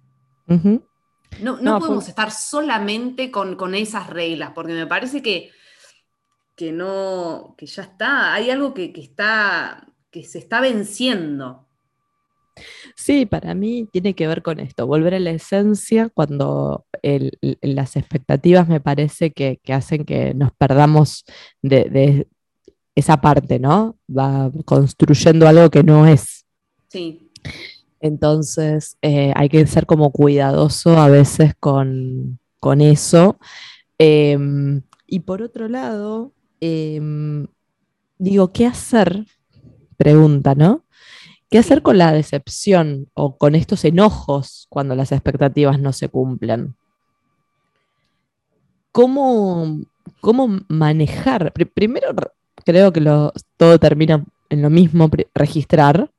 No, 1.38 1.58
no 1.60 1.74
No, 1.74 1.78
podemos 1.78 2.08
estar 2.08 2.30
solamente 2.30 3.30
con, 3.30 3.56
con 3.56 3.74
esas 3.74 4.08
reglas, 4.08 4.52
porque 4.54 4.72
me 4.72 4.86
parece 4.86 5.22
que, 5.22 5.50
que 6.58 6.72
no, 6.72 7.54
que 7.58 7.66
ya 7.66 7.84
está, 7.84 8.34
hay 8.34 8.50
algo 8.50 8.74
que, 8.74 8.92
que 8.94 9.02
está, 9.02 9.86
que 10.12 10.24
se 10.24 10.38
está 10.40 10.60
venciendo. 10.60 11.68
Sí, 12.96 13.26
para 13.26 13.54
mí 13.54 13.88
tiene 13.92 14.14
que 14.14 14.26
ver 14.26 14.42
con 14.42 14.60
esto, 14.60 14.86
volver 14.86 15.14
a 15.14 15.20
la 15.20 15.30
esencia 15.30 16.08
cuando 16.12 16.86
el- 17.02 17.38
las 17.62 17.96
expectativas 17.96 18.68
me 18.68 18.80
parece 18.80 19.32
que, 19.32 19.60
que 19.62 19.72
hacen 19.72 20.04
que 20.04 20.34
nos 20.34 20.52
perdamos 20.52 21.24
de, 21.62 21.84
de 21.84 22.28
esa 22.96 23.20
parte, 23.20 23.58
¿no? 23.60 23.98
Va 24.10 24.50
construyendo 24.64 25.48
algo 25.48 25.70
que 25.70 25.84
no 25.84 26.06
es. 26.06 26.46
Sí, 26.88 27.30
Entonces, 28.00 28.96
eh, 29.02 29.32
hay 29.36 29.48
que 29.48 29.66
ser 29.66 29.86
como 29.86 30.12
cuidadoso 30.12 30.98
a 30.98 31.08
veces 31.08 31.54
con, 31.58 32.38
con 32.60 32.80
eso. 32.80 33.38
Em, 33.98 34.82
y 35.06 35.20
por 35.20 35.42
otro 35.42 35.68
lado, 35.68 36.32
em, 36.60 37.46
digo, 38.18 38.52
¿qué 38.52 38.66
hacer? 38.66 39.24
Pregunta, 39.96 40.54
¿no? 40.54 40.84
¿Qué 41.50 41.58
hacer 41.58 41.82
con 41.82 41.98
la 41.98 42.12
decepción 42.12 43.08
o 43.14 43.36
con 43.38 43.54
estos 43.54 43.84
enojos 43.84 44.66
cuando 44.68 44.94
las 44.94 45.12
expectativas 45.12 45.80
no 45.80 45.92
se 45.92 46.08
cumplen? 46.08 46.74
¿Cómo, 48.92 49.80
cómo 50.20 50.58
manejar? 50.68 51.52
Pri- 51.52 51.64
primero, 51.66 52.12
re- 52.12 52.30
creo 52.64 52.92
que 52.92 53.00
lo- 53.00 53.32
todo 53.56 53.78
termina 53.78 54.24
en 54.50 54.62
lo 54.62 54.70
mismo, 54.70 55.10
registrar. 55.34 56.10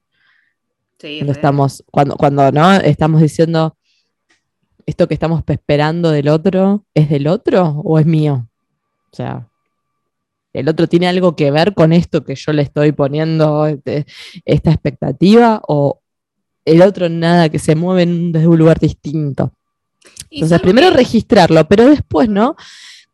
sí. 1.00 1.18
Cuando 1.20 1.34
estamos, 1.34 1.84
cuando, 1.92 2.16
cuando 2.16 2.52
no 2.52 2.72
estamos 2.74 3.22
diciendo 3.22 3.76
esto 4.86 5.08
que 5.08 5.14
estamos 5.14 5.44
esperando 5.48 6.10
del 6.12 6.30
otro, 6.30 6.86
¿es 6.94 7.10
del 7.10 7.28
otro 7.28 7.82
o 7.84 8.00
es 8.00 8.06
mío? 8.06 8.48
O 9.12 9.16
sea, 9.16 9.49
¿el 10.54 10.68
otro 10.70 10.88
tiene 10.88 11.08
algo 11.08 11.36
que 11.36 11.52
ver 11.52 11.74
con 11.74 11.94
esto 11.94 12.24
que 12.24 12.36
yo 12.36 12.52
le 12.54 12.62
estoy 12.64 12.92
poniendo 12.92 13.66
este, 13.68 14.06
esta 14.46 14.72
expectativa? 14.72 15.62
¿O 15.68 16.02
el 16.66 16.82
otro 16.82 17.10
nada 17.10 17.50
que 17.50 17.60
se 17.60 17.76
mueve 17.76 18.04
en- 18.04 18.32
desde 18.32 18.48
un 18.48 18.58
lugar 18.58 18.80
distinto? 18.80 19.54
Entonces, 20.32 20.62
primero 20.62 20.92
registrarlo, 20.92 21.68
pero 21.68 21.88
después, 21.90 22.30
¿no? 22.30 22.56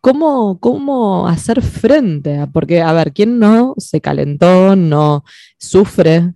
¿Cómo, 0.02 0.60
cómo 0.60 1.28
hacer 1.28 1.62
frente? 1.62 2.46
Porque, 2.54 2.82
a 2.82 2.92
ver, 2.94 3.12
¿quién 3.14 3.40
no 3.40 3.74
se 3.78 4.02
calentó, 4.02 4.76
no 4.76 5.24
sufre 5.58 6.34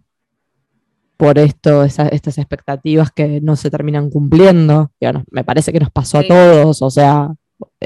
por 1.17 1.37
esto, 1.37 1.83
esa- 1.83 2.07
estas 2.07 2.37
expectativas 2.37 3.11
que 3.11 3.41
no 3.41 3.55
se 3.55 3.69
terminan 3.69 4.09
cumpliendo? 4.09 4.91
Bueno, 5.01 5.23
me 5.31 5.43
parece 5.43 5.71
que 5.73 5.79
nos 5.79 5.91
pasó 5.91 6.19
Sí. 6.21 6.25
a 6.25 6.27
todos, 6.29 6.81
o 6.81 6.89
sea, 6.89 7.33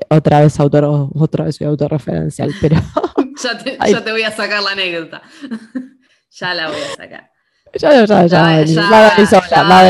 otra 0.09 0.41
vez 0.41 0.59
autor, 0.59 1.09
otra 1.15 1.45
vez 1.45 1.55
soy 1.55 1.67
autorreferencial, 1.67 2.53
pero 2.61 2.77
ya, 3.41 3.57
te, 3.57 3.77
ya 3.89 4.03
te 4.03 4.11
voy 4.11 4.23
a 4.23 4.31
sacar 4.31 4.61
la 4.61 4.71
anécdota. 4.71 5.21
ya 6.31 6.53
la 6.53 6.67
voy 6.69 6.81
a 6.81 6.95
sacar. 6.95 7.31
ya, 7.79 8.05
ya, 8.05 8.25
ya, 8.27 8.63
Ya, 8.63 8.89
va 8.89 9.07
a 9.07 9.15
venir, 9.15 9.27
sola, 9.27 9.63
va 9.63 9.79
a 9.79 9.83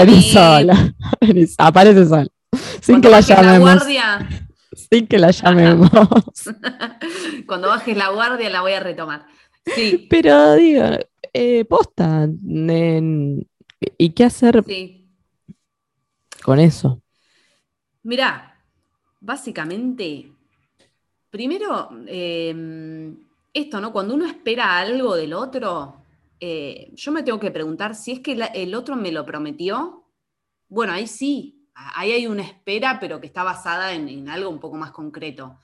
venir 1.19 1.47
sola, 1.47 1.67
aparece 1.67 2.05
sola, 2.05 2.27
sin 2.81 3.01
Cuando 3.01 3.01
que 3.01 3.09
la 3.09 3.17
bajes 3.17 3.29
la 3.29 3.41
llamemos, 3.43 3.73
guardia, 3.73 4.29
sin 4.89 5.07
que 5.07 5.19
la 5.19 5.31
llamemos. 5.31 5.89
cuando 7.47 7.67
bajes 7.67 7.97
la 7.97 8.09
guardia 8.09 8.49
la 8.49 8.61
voy 8.61 8.73
a 8.73 8.79
retomar. 8.79 9.25
Sí, 9.65 10.07
Pero 10.09 10.55
digo, 10.55 10.83
eh, 11.33 11.65
posta, 11.65 12.27
nen, 12.41 13.47
¿y 13.97 14.09
qué 14.11 14.25
hacer 14.25 14.63
sí. 14.65 15.07
con 16.43 16.59
eso? 16.59 17.01
Mirá, 18.03 18.59
básicamente, 19.21 20.31
primero, 21.29 21.89
eh, 22.07 23.13
esto, 23.53 23.79
¿no? 23.81 23.91
Cuando 23.93 24.15
uno 24.15 24.25
espera 24.25 24.77
algo 24.77 25.15
del 25.15 25.33
otro, 25.33 26.03
eh, 26.39 26.91
yo 26.95 27.11
me 27.11 27.23
tengo 27.23 27.39
que 27.39 27.51
preguntar 27.51 27.95
si 27.95 28.11
es 28.13 28.19
que 28.19 28.35
la- 28.35 28.47
el 28.47 28.75
otro 28.75 28.95
me 28.95 29.11
lo 29.11 29.25
prometió. 29.25 30.05
Bueno, 30.67 30.93
ahí 30.93 31.07
sí, 31.07 31.67
ahí 31.73 32.11
hay 32.11 32.27
una 32.27 32.43
espera, 32.43 32.97
pero 32.99 33.19
que 33.21 33.27
está 33.27 33.43
basada 33.43 33.93
en, 33.93 34.09
en 34.09 34.29
algo 34.29 34.49
un 34.49 34.59
poco 34.59 34.75
más 34.77 34.91
concreto. 34.91 35.59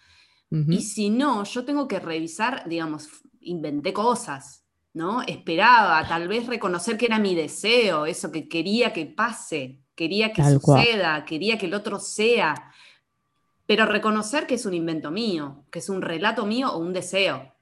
Y 0.51 0.81
si 0.81 1.11
no, 1.11 1.43
yo 1.43 1.63
tengo 1.63 1.87
que 1.87 1.99
revisar, 1.99 2.67
digamos, 2.67 3.07
inventé 3.39 3.93
cosas, 3.93 4.65
¿no? 4.93 5.21
Esperaba, 5.21 6.07
tal 6.07 6.27
vez 6.27 6.47
reconocer 6.47 6.97
que 6.97 7.05
era 7.05 7.19
mi 7.19 7.35
deseo, 7.35 8.07
eso 8.07 8.31
que 8.31 8.49
quería 8.49 8.91
que 8.91 9.05
pase, 9.05 9.83
quería 9.93 10.33
que 10.33 10.41
Tal 10.41 10.59
cual. 10.59 10.83
suceda, 10.83 11.23
quería 11.25 11.59
que 11.59 11.67
el 11.67 11.75
otro 11.75 11.99
sea, 11.99 12.55
pero 13.67 13.85
reconocer 13.85 14.47
que 14.47 14.55
es 14.55 14.65
un 14.65 14.73
invento 14.73 15.11
mío, 15.11 15.65
que 15.71 15.79
es 15.79 15.89
un 15.89 16.01
relato 16.01 16.45
mío 16.47 16.71
o 16.73 16.79
un 16.79 16.93
deseo. 16.93 17.53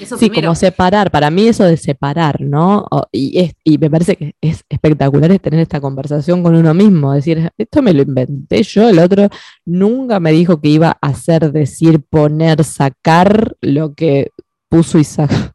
Eso 0.00 0.16
Sí, 0.16 0.26
primero. 0.30 0.48
como 0.48 0.54
separar, 0.54 1.10
para 1.10 1.30
mí 1.30 1.48
eso 1.48 1.64
de 1.64 1.76
separar, 1.76 2.40
¿no? 2.40 2.86
Y, 3.10 3.38
es- 3.38 3.54
y 3.64 3.78
me 3.78 3.90
parece 3.90 4.16
que 4.16 4.34
es 4.40 4.64
espectacular 4.68 5.30
es 5.32 5.40
tener 5.42 5.60
esta 5.60 5.80
conversación 5.80 6.42
con 6.42 6.54
uno 6.54 6.72
mismo, 6.72 7.12
decir, 7.12 7.50
esto 7.58 7.82
me 7.82 7.92
lo 7.92 8.02
inventé 8.02 8.62
yo, 8.62 8.88
el 8.88 8.98
otro 8.98 9.28
nunca 9.66 10.18
me 10.20 10.32
dijo 10.32 10.60
que 10.60 10.68
iba 10.68 10.96
a 11.00 11.06
hacer, 11.08 11.52
decir, 11.52 12.00
poner, 12.08 12.64
sacar 12.64 13.56
lo 13.60 13.94
que 13.94 14.30
puso 14.68 14.98
y 14.98 15.04
sacó. 15.04 15.34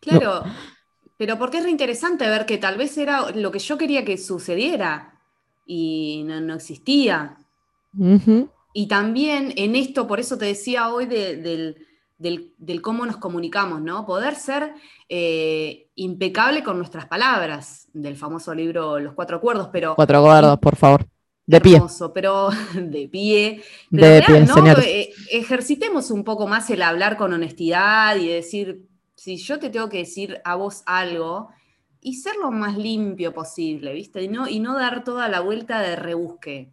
Claro, 0.00 0.44
pero 1.18 1.38
porque 1.38 1.58
es 1.58 1.64
reinteresante 1.64 2.26
ver 2.26 2.46
que 2.46 2.56
tal 2.58 2.78
vez 2.78 2.96
era 2.96 3.30
lo 3.32 3.50
que 3.50 3.58
yo 3.58 3.76
quería 3.76 4.04
que 4.04 4.16
sucediera 4.16 5.20
y 5.66 6.24
no, 6.26 6.40
no 6.40 6.54
existía. 6.54 7.36
Y 8.72 8.86
también 8.88 9.52
en 9.56 9.76
esto, 9.76 10.06
por 10.06 10.20
eso 10.20 10.38
te 10.38 10.46
decía 10.46 10.88
hoy 10.88 11.04
de- 11.06 11.36
del, 11.36 11.86
del- 12.20 12.52
del 12.58 12.80
cómo 12.82 13.04
nos 13.06 13.16
comunicamos, 13.16 13.80
¿no? 13.80 14.06
Poder 14.06 14.36
ser 14.36 14.74
eh, 15.08 15.88
impecable 15.96 16.62
con 16.62 16.76
nuestras 16.78 17.06
palabras, 17.06 17.88
del 17.92 18.16
famoso 18.16 18.54
libro 18.54 19.00
Los 19.00 19.14
Cuatro 19.14 19.38
Acuerdos, 19.38 19.70
pero... 19.72 19.96
Cuatro 19.96 20.20
gordos, 20.22 20.58
por 20.58 20.76
favor. 20.76 21.06
De 21.46 21.60
pie. 21.60 21.82
pero 22.14 22.50
de 22.74 23.08
pie. 23.08 23.62
Pero 23.90 24.06
De 24.06 24.20
real, 24.20 24.44
pie, 24.46 24.62
¿no? 24.62 24.78
Eh, 24.78 25.10
ejercitemos 25.32 26.10
un 26.12 26.22
poco 26.22 26.46
más 26.46 26.70
el 26.70 26.82
hablar 26.82 27.16
con 27.16 27.32
honestidad 27.32 28.14
y 28.16 28.28
decir, 28.28 28.86
si 29.16 29.36
yo 29.38 29.58
te 29.58 29.70
tengo 29.70 29.88
que 29.88 29.98
decir 29.98 30.40
a 30.44 30.54
vos 30.54 30.82
algo, 30.86 31.48
y 32.02 32.14
ser 32.14 32.36
lo 32.36 32.50
más 32.50 32.78
limpio 32.78 33.32
posible, 33.34 33.92
¿viste? 33.94 34.22
Y 34.22 34.28
no, 34.28 34.46
y 34.48 34.60
no 34.60 34.78
dar 34.78 35.04
toda 35.04 35.28
la 35.28 35.40
vuelta 35.40 35.80
de 35.80 35.96
rebusque. 35.96 36.72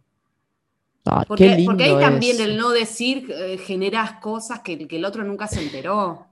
Ah, 1.10 1.24
Porque, 1.26 1.56
qué 1.56 1.62
porque 1.64 1.84
ahí 1.84 1.98
también 1.98 2.40
el 2.40 2.56
no 2.56 2.70
decir 2.70 3.30
eh, 3.30 3.58
generas 3.58 4.12
cosas 4.20 4.60
que, 4.60 4.86
que 4.86 4.96
el 4.96 5.04
otro 5.04 5.24
nunca 5.24 5.46
se 5.46 5.62
enteró. 5.62 6.26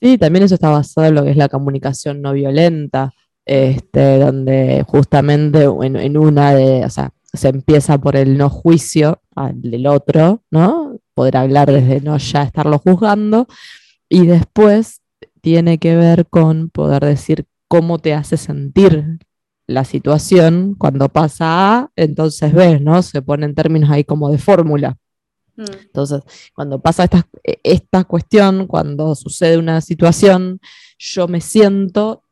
Sí, 0.00 0.18
también 0.18 0.44
eso 0.44 0.54
está 0.54 0.68
basado 0.68 1.06
en 1.06 1.14
lo 1.14 1.24
que 1.24 1.30
es 1.30 1.36
la 1.36 1.48
comunicación 1.48 2.22
no 2.22 2.32
violenta, 2.32 3.12
este, 3.44 4.18
donde 4.18 4.84
justamente 4.86 5.64
en, 5.64 5.96
en 5.96 6.16
una 6.16 6.54
de, 6.54 6.84
o 6.84 6.90
sea, 6.90 7.12
se 7.32 7.48
empieza 7.48 7.98
por 7.98 8.16
el 8.16 8.36
no 8.36 8.50
juicio 8.50 9.20
del 9.54 9.86
otro, 9.86 10.42
¿no? 10.50 10.98
Poder 11.14 11.36
hablar 11.36 11.70
desde 11.70 12.00
no 12.00 12.18
ya 12.18 12.42
estarlo 12.42 12.78
juzgando, 12.78 13.46
y 14.08 14.26
después 14.26 15.00
tiene 15.40 15.78
que 15.78 15.96
ver 15.96 16.26
con 16.26 16.68
poder 16.68 17.04
decir 17.04 17.46
cómo 17.68 17.98
te 17.98 18.12
hace 18.14 18.36
sentir 18.36 19.18
la 19.72 19.84
situación 19.84 20.74
cuando 20.78 21.08
pasa 21.08 21.46
A, 21.78 21.90
entonces 21.96 22.52
ves, 22.52 22.80
¿no? 22.80 23.02
Se 23.02 23.22
ponen 23.22 23.54
términos 23.54 23.90
ahí 23.90 24.04
como 24.04 24.30
de 24.30 24.38
fórmula. 24.38 24.96
Mm, 25.56 25.64
Entonces, 25.86 26.22
cuando 26.54 26.80
pasa 26.80 27.04
esta, 27.04 27.26
e- 27.44 27.60
esta 27.62 28.04
cuestión, 28.04 28.66
cuando 28.66 29.14
sucede 29.14 29.58
una 29.58 29.80
situación, 29.80 30.60
yo 30.98 31.28
me 31.28 31.40
siento 31.40 32.22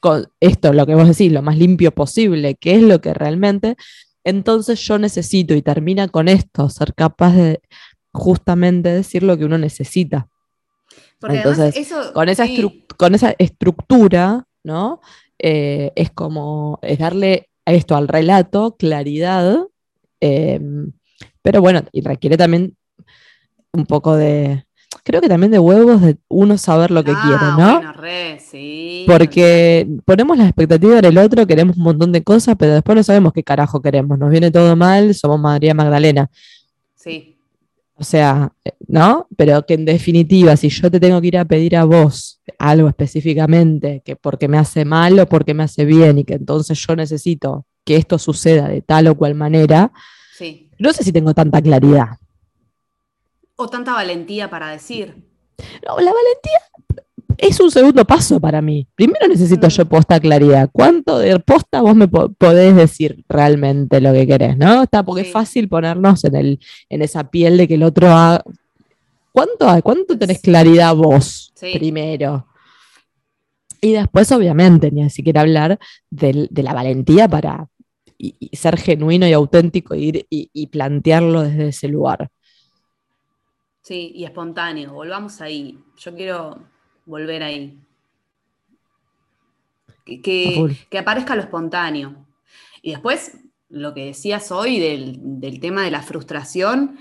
con 0.00 0.28
esto, 0.40 0.72
lo 0.72 0.86
que 0.86 0.94
vos 0.94 1.08
decís, 1.08 1.30
lo 1.30 1.42
más 1.42 1.58
limpio 1.58 1.92
posible, 1.92 2.54
que 2.54 2.76
es 2.76 2.82
lo 2.82 3.00
que 3.00 3.12
realmente, 3.12 3.76
entonces 4.24 4.80
yo 4.80 4.98
necesito, 4.98 5.54
y 5.54 5.62
termina 5.62 6.08
con 6.08 6.28
esto, 6.28 6.68
ser 6.70 6.94
capaz 6.94 7.34
de 7.34 7.60
justamente 8.12 8.88
decir 8.90 9.22
lo 9.22 9.36
que 9.36 9.44
uno 9.44 9.58
necesita. 9.58 10.28
Porque 11.18 11.36
Entonces, 11.36 11.76
eso, 11.76 12.12
Con 12.14 12.28
esa, 12.28 12.46
sí, 12.46 12.86
con 12.96 13.14
esa 13.14 13.34
estructura, 13.38 14.46
¿no? 14.64 15.00
Eh, 15.42 15.92
es 15.96 16.10
como, 16.10 16.78
es 16.82 16.98
darle 16.98 17.48
a 17.64 17.72
esto 17.72 17.96
al 17.96 18.08
relato 18.08 18.76
claridad, 18.76 19.66
eh, 20.20 20.60
pero 21.40 21.62
bueno, 21.62 21.82
y 21.92 22.02
requiere 22.02 22.36
también 22.36 22.76
un 23.72 23.86
poco 23.86 24.16
de, 24.16 24.64
creo 25.02 25.22
que 25.22 25.28
también 25.28 25.50
de 25.50 25.58
huevos 25.58 26.02
de 26.02 26.18
uno 26.28 26.58
saber 26.58 26.90
lo 26.90 27.02
que 27.02 27.12
ah, 27.14 27.22
quiere, 27.22 27.44
¿no? 27.58 27.76
Bueno, 27.76 27.92
re, 27.94 28.38
sí. 28.38 29.04
Porque 29.06 29.88
ponemos 30.04 30.36
la 30.36 30.44
expectativa 30.44 30.98
en 30.98 31.04
el 31.06 31.16
otro, 31.16 31.46
queremos 31.46 31.76
un 31.78 31.84
montón 31.84 32.12
de 32.12 32.22
cosas, 32.22 32.56
pero 32.58 32.74
después 32.74 32.96
no 32.96 33.02
sabemos 33.02 33.32
qué 33.32 33.42
carajo 33.42 33.80
queremos. 33.80 34.18
Nos 34.18 34.30
viene 34.30 34.50
todo 34.50 34.76
mal, 34.76 35.14
somos 35.14 35.40
María 35.40 35.72
Magdalena. 35.72 36.28
Sí, 36.94 37.39
O 38.00 38.04
sea, 38.04 38.50
eh, 38.64 38.72
¿no? 38.88 39.28
Pero 39.36 39.66
que 39.66 39.74
en 39.74 39.84
definitiva, 39.84 40.56
si 40.56 40.70
yo 40.70 40.90
te 40.90 40.98
tengo 40.98 41.20
que 41.20 41.26
ir 41.26 41.36
a 41.36 41.44
pedir 41.44 41.76
a 41.76 41.84
vos 41.84 42.40
algo 42.58 42.88
específicamente, 42.88 44.00
que 44.02 44.16
porque 44.16 44.48
me 44.48 44.56
hace 44.56 44.86
mal 44.86 45.18
o 45.20 45.26
porque 45.26 45.52
me 45.52 45.64
hace 45.64 45.84
bien, 45.84 46.18
y 46.18 46.24
que 46.24 46.34
entonces 46.34 46.78
yo 46.78 46.96
necesito 46.96 47.66
que 47.84 47.96
esto 47.96 48.18
suceda 48.18 48.68
de 48.68 48.80
tal 48.80 49.06
o 49.08 49.16
cual 49.16 49.34
manera, 49.34 49.92
sí. 50.34 50.70
no 50.78 50.94
sé 50.94 51.04
si 51.04 51.12
tengo 51.12 51.34
tanta 51.34 51.60
claridad. 51.60 52.16
O 53.56 53.68
tanta 53.68 53.92
valentía 53.92 54.48
para 54.48 54.70
decir. 54.70 55.14
No, 55.86 56.00
la 56.00 56.12
valentía, 56.14 57.04
es 57.42 57.58
un 57.60 57.70
segundo 57.70 58.04
paso 58.04 58.38
para 58.40 58.60
mí. 58.60 58.86
Primero 58.94 59.26
necesito 59.28 59.68
yo 59.68 59.84
posta 59.86 60.20
claridad. 60.20 60.68
¿Cuánto 60.72 61.18
de 61.18 61.38
posta 61.40 61.80
vos 61.80 61.94
me 61.96 62.06
po- 62.08 62.30
podés 62.32 62.74
decir 62.76 63.24
realmente 63.28 64.00
lo 64.00 64.12
que 64.12 64.26
querés, 64.26 64.56
no? 64.56 64.82
Está 64.82 65.02
porque 65.02 65.22
Sí. 65.22 65.28
es 65.28 65.32
fácil 65.32 65.68
ponernos 65.68 66.24
en, 66.24 66.36
el, 66.36 66.60
en 66.88 67.02
esa 67.02 67.30
piel 67.30 67.56
de 67.56 67.66
que 67.68 67.74
el 67.74 67.82
otro 67.82 68.08
haga. 68.08 68.42
¿Cuánto? 69.32 69.66
¿Cuánto 69.82 70.18
tenés 70.18 70.40
claridad 70.40 70.94
vos 70.94 71.52
Sí. 71.54 71.72
primero? 71.78 72.46
Y 73.80 73.92
después, 73.92 74.30
obviamente, 74.32 74.90
ni 74.90 75.08
siquiera 75.08 75.40
hablar 75.40 75.78
del- 76.10 76.48
de 76.50 76.62
la 76.62 76.74
valentía 76.74 77.26
para 77.28 77.68
y- 78.18 78.34
y 78.38 78.54
ser 78.56 78.76
genuino 78.78 79.26
y 79.26 79.32
auténtico 79.32 79.94
e 79.94 79.98
ir 80.00 80.26
y, 80.28 80.50
y 80.52 80.66
plantearlo 80.66 81.42
desde 81.42 81.68
ese 81.68 81.88
lugar. 81.88 82.28
Sí, 83.82 84.12
y 84.14 84.24
espontáneo. 84.24 84.92
Volvamos 84.92 85.40
ahí. 85.40 85.78
Yo 85.96 86.14
quiero 86.14 86.58
volver 87.10 87.42
ahí. 87.42 87.78
Que, 90.04 90.76
que, 90.90 90.98
aparezca 90.98 91.36
lo 91.36 91.42
espontáneo. 91.42 92.26
Y 92.82 92.92
después, 92.92 93.36
lo 93.68 93.92
que 93.94 94.06
decías 94.06 94.50
hoy 94.50 94.80
del, 94.80 95.18
del 95.40 95.60
tema 95.60 95.82
de 95.82 95.90
la 95.90 96.02
frustración, 96.02 96.98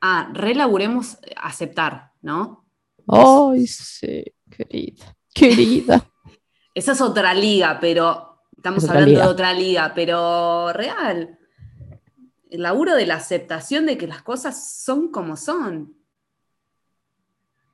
ah, 0.00 0.30
relaburemos 0.32 1.18
aceptar, 1.36 2.12
¿no? 2.22 2.64
Ay, 3.08 3.66
sí, 3.66 4.24
querida, 4.50 5.16
querida. 5.34 6.06
Esa 6.74 6.92
es 6.92 7.00
otra 7.00 7.34
liga, 7.34 7.78
pero 7.80 8.42
estamos 8.56 8.84
Es 8.84 8.90
hablando 8.90 9.10
liga. 9.10 9.24
de 9.24 9.28
otra 9.28 9.52
liga, 9.52 9.92
pero 9.94 10.72
real. 10.72 11.38
El 12.50 12.62
laburo 12.62 12.94
de 12.94 13.06
la 13.06 13.16
aceptación 13.16 13.86
de 13.86 13.98
que 13.98 14.06
las 14.06 14.22
cosas 14.22 14.82
son 14.82 15.10
como 15.10 15.36
son. 15.36 15.94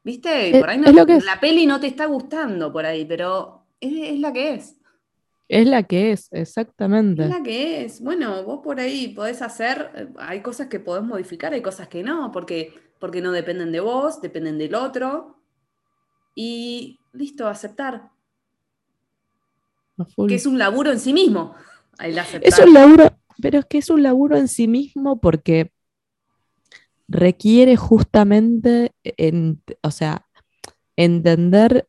¿Viste? 0.05 0.51
Es- 0.51 0.61
por 0.61 0.71
ahí 0.71 0.81
es 0.85 0.95
lo 0.95 1.07
que 1.07 1.17
es. 1.17 1.25
la 1.25 1.39
peli 1.41 1.67
no 1.67 1.79
te 1.81 1.87
está 1.87 2.07
gustando 2.07 2.73
por 2.73 2.85
ahí, 2.85 3.05
pero 3.05 3.67
es, 3.81 4.19
la 4.19 4.33
que 4.33 4.55
es. 4.55 4.77
Es 5.49 5.67
la 5.67 5.83
que 5.83 6.13
es, 6.13 6.29
exactamente. 6.33 7.25
Es 7.25 7.29
la 7.29 7.43
que 7.43 7.85
es. 7.85 8.01
Bueno, 8.01 8.43
vos 8.45 8.61
por 8.63 8.81
ahí 8.81 9.09
podés 9.09 9.43
hacer, 9.43 9.91
eh, 9.95 10.09
hay 10.19 10.41
cosas 10.41 10.69
que 10.69 10.81
podés 10.81 11.05
modificar, 11.05 11.53
hay 11.53 11.63
cosas 11.63 11.89
que 11.89 12.03
no, 12.03 12.31
porque, 12.33 12.73
porque 12.99 13.21
no 13.21 13.33
dependen 13.33 13.71
de 13.71 13.81
vos, 13.81 14.21
dependen 14.21 14.59
del 14.59 14.75
otro. 14.75 15.39
Y 16.35 16.99
listo, 17.13 17.47
aceptar. 17.47 18.11
Que 20.27 20.35
es 20.35 20.47
un 20.47 20.59
laburo 20.59 20.91
en 20.91 20.99
sí 20.99 21.13
mismo. 21.13 21.55
El 21.99 22.19
aceptar. 22.19 22.49
Es 22.49 22.59
un 22.59 22.73
laburo, 22.73 23.11
pero 23.41 23.59
es 23.59 23.67
que 23.67 23.79
es 23.79 23.91
un 23.91 24.03
laburo 24.03 24.37
en 24.37 24.49
sí 24.49 24.67
mismo 24.67 25.21
porque 25.21 25.71
requiere 27.13 27.77
justamente, 27.77 28.93
en- 29.05 29.63
o 29.83 29.91
sea, 29.91 30.27
entender 30.97 31.87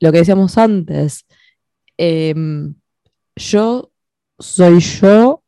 lo 0.00 0.12
que 0.12 0.18
decíamos 0.18 0.58
antes. 0.58 1.24
em, 1.98 2.74
yo 3.36 3.90
soy 4.38 4.80
yo, 4.80 5.42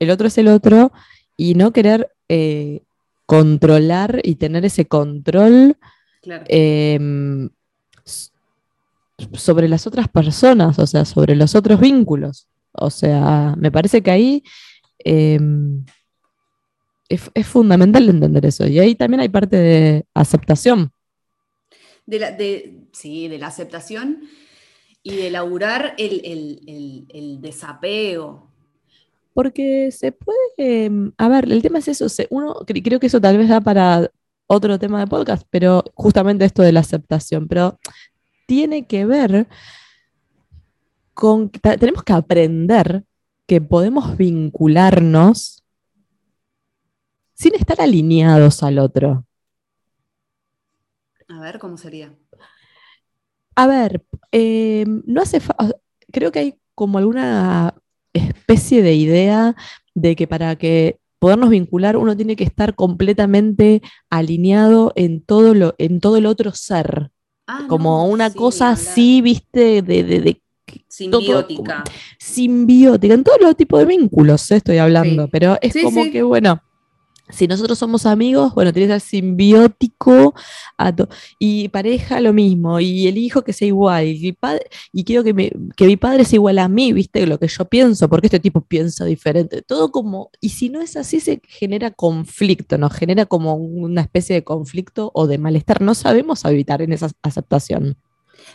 el 0.00 0.10
otro 0.10 0.26
es 0.26 0.36
el 0.38 0.48
otro, 0.48 0.90
y 1.36 1.54
no 1.54 1.72
querer 1.72 2.10
eh, 2.28 2.82
controlar 3.26 4.20
y 4.24 4.34
tener 4.34 4.64
ese 4.64 4.86
control 4.86 5.76
Claro. 6.22 6.44
em, 6.48 7.50
sobre 9.34 9.68
las 9.68 9.86
otras 9.86 10.08
personas, 10.08 10.78
o 10.78 10.86
sea, 10.86 11.04
sobre 11.04 11.36
los 11.36 11.54
otros 11.54 11.78
vínculos. 11.78 12.48
O 12.72 12.90
sea, 12.90 13.54
me 13.56 13.70
parece 13.70 14.02
que 14.02 14.10
ahí 14.10 14.42
em, 15.04 15.84
es, 17.14 17.30
es 17.34 17.46
fundamental 17.46 18.08
entender 18.08 18.44
eso. 18.46 18.66
Y 18.66 18.78
ahí 18.78 18.94
también 18.94 19.20
hay 19.20 19.28
parte 19.28 19.56
de 19.56 20.04
aceptación. 20.14 20.90
De 22.06 22.18
la, 22.18 22.32
de, 22.32 22.80
sí, 22.92 23.28
de 23.28 23.38
la 23.38 23.46
aceptación 23.48 24.22
y 25.02 25.16
de 25.16 25.28
elaborar 25.28 25.94
el, 25.98 26.20
el- 26.24 26.60
el- 26.66 27.06
el 27.12 27.40
desapego. 27.40 28.50
Porque 29.34 29.90
se 29.92 30.12
puede, 30.12 30.38
em, 30.58 31.12
a 31.16 31.28
ver, 31.28 31.50
el 31.50 31.62
tema 31.62 31.78
es 31.78 31.88
eso, 31.88 32.08
se- 32.08 32.26
uno, 32.30 32.54
cre- 32.66 32.82
creo 32.84 33.00
que 33.00 33.06
eso 33.06 33.20
tal 33.20 33.38
vez 33.38 33.48
da 33.48 33.60
para 33.60 34.10
otro 34.46 34.78
tema 34.78 35.00
de 35.00 35.06
podcast, 35.06 35.46
pero 35.50 35.82
justamente 35.94 36.44
esto 36.44 36.62
de 36.62 36.72
la 36.72 36.80
aceptación, 36.80 37.48
pero 37.48 37.78
tiene 38.46 38.86
que 38.86 39.06
ver 39.06 39.46
con, 41.14 41.50
tenemos 41.50 42.02
que 42.04 42.12
aprender 42.12 43.04
que 43.46 43.60
podemos 43.60 44.16
vincularnos 44.16 45.61
sin 47.42 47.56
estar 47.56 47.80
alineados 47.80 48.62
al 48.62 48.78
otro. 48.78 49.26
A 51.28 51.40
ver, 51.40 51.58
¿cómo 51.58 51.76
sería? 51.76 52.14
A 53.56 53.66
ver, 53.66 54.02
eh, 54.30 54.84
no 55.06 55.20
hace 55.22 55.40
creo 56.12 56.30
que 56.32 56.38
hay 56.38 56.54
como 56.74 56.98
alguna 56.98 57.74
especie 58.12 58.82
de 58.82 58.94
idea 58.94 59.56
de 59.94 60.16
que 60.16 60.26
para 60.26 60.56
que 60.56 60.98
podernos 61.18 61.50
vincular 61.50 61.96
uno 61.96 62.16
tiene 62.16 62.36
que 62.36 62.44
estar 62.44 62.74
completamente 62.74 63.82
alineado 64.08 64.92
en 64.96 65.20
todo 65.22 65.54
lo, 65.54 65.74
en 65.78 66.00
todo 66.00 66.16
el 66.16 66.26
otro 66.26 66.52
ser, 66.52 67.10
Ah, 67.46 67.66
como 67.68 68.06
no, 68.06 68.12
una 68.12 68.30
sí, 68.30 68.38
cosa 68.38 68.70
así, 68.70 69.20
viste, 69.20 69.82
de, 69.82 70.02
de- 70.04 70.20
de 70.20 70.42
Simbiótica. 70.88 71.84
simbiótica, 72.18 73.14
en 73.14 73.24
todos 73.24 73.38
los 73.40 73.56
tipos 73.56 73.80
de 73.80 73.86
vínculos 73.86 74.50
eh, 74.50 74.56
estoy 74.56 74.78
hablando, 74.78 75.24
Sí. 75.24 75.30
pero 75.32 75.58
es 75.60 75.74
Sí, 75.74 75.82
como 75.82 76.04
que, 76.10 76.22
bueno, 76.22 76.62
si 77.32 77.46
nosotros 77.48 77.78
somos 77.78 78.06
amigos, 78.06 78.54
bueno, 78.54 78.72
tiene 78.72 78.86
que 78.88 79.00
ser 79.00 79.08
simbiótico 79.08 80.34
y 81.38 81.68
pareja 81.68 82.20
lo 82.20 82.32
mismo, 82.32 82.80
y 82.80 83.06
el 83.08 83.18
hijo 83.18 83.42
que 83.42 83.52
sea 83.52 83.68
igual, 83.68 84.06
y, 84.06 84.32
padre, 84.32 84.66
y 84.92 85.04
quiero 85.04 85.24
que, 85.24 85.34
mi- 85.34 85.50
que 85.76 85.86
mi 85.86 85.96
padre 85.96 86.24
sea 86.24 86.36
igual 86.36 86.58
a 86.58 86.68
mí, 86.68 86.92
viste, 86.92 87.26
lo 87.26 87.38
que 87.38 87.48
yo 87.48 87.64
pienso, 87.64 88.08
porque 88.08 88.26
este 88.28 88.40
tipo 88.40 88.60
piensa 88.60 89.04
diferente, 89.04 89.62
todo 89.62 89.90
como, 89.92 90.30
y 90.40 90.50
si 90.50 90.68
no 90.68 90.80
es 90.80 90.96
así, 90.96 91.20
se 91.20 91.40
genera 91.48 91.90
conflicto, 91.90 92.78
nos 92.78 92.92
genera 92.94 93.26
como 93.26 93.54
una 93.54 94.02
especie 94.02 94.34
de 94.36 94.44
conflicto 94.44 95.10
o 95.14 95.26
de 95.26 95.38
malestar, 95.38 95.80
no 95.82 95.94
sabemos 95.94 96.44
habitar 96.44 96.82
en 96.82 96.92
esa 96.92 97.10
aceptación. 97.22 97.96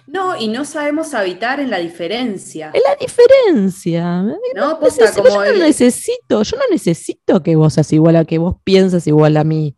No, 0.08 0.38
y 0.40 0.48
no 0.48 0.64
sabemos 0.66 1.14
habitar 1.14 1.60
en 1.60 1.70
la 1.70 1.80
diferencia. 1.80 2.72
Es 2.74 2.82
la 2.88 2.96
diferencia. 2.96 4.22
¿No? 4.56 4.80
Posta, 4.80 5.06
Necesito- 5.06 5.24
como 5.24 5.46
yo 5.46 5.52
no 5.54 5.58
necesito, 5.60 6.44
yo 6.44 6.58
no 6.58 6.64
necesito 6.72 7.44
que 7.44 7.56
vos 7.56 7.74
seas 7.74 7.92
igual 7.94 8.16
a 8.16 8.26
que 8.26 8.38
vos 8.38 8.56
piensas 8.64 9.06
igual 9.08 9.38
a 9.38 9.44
mí. 9.44 9.76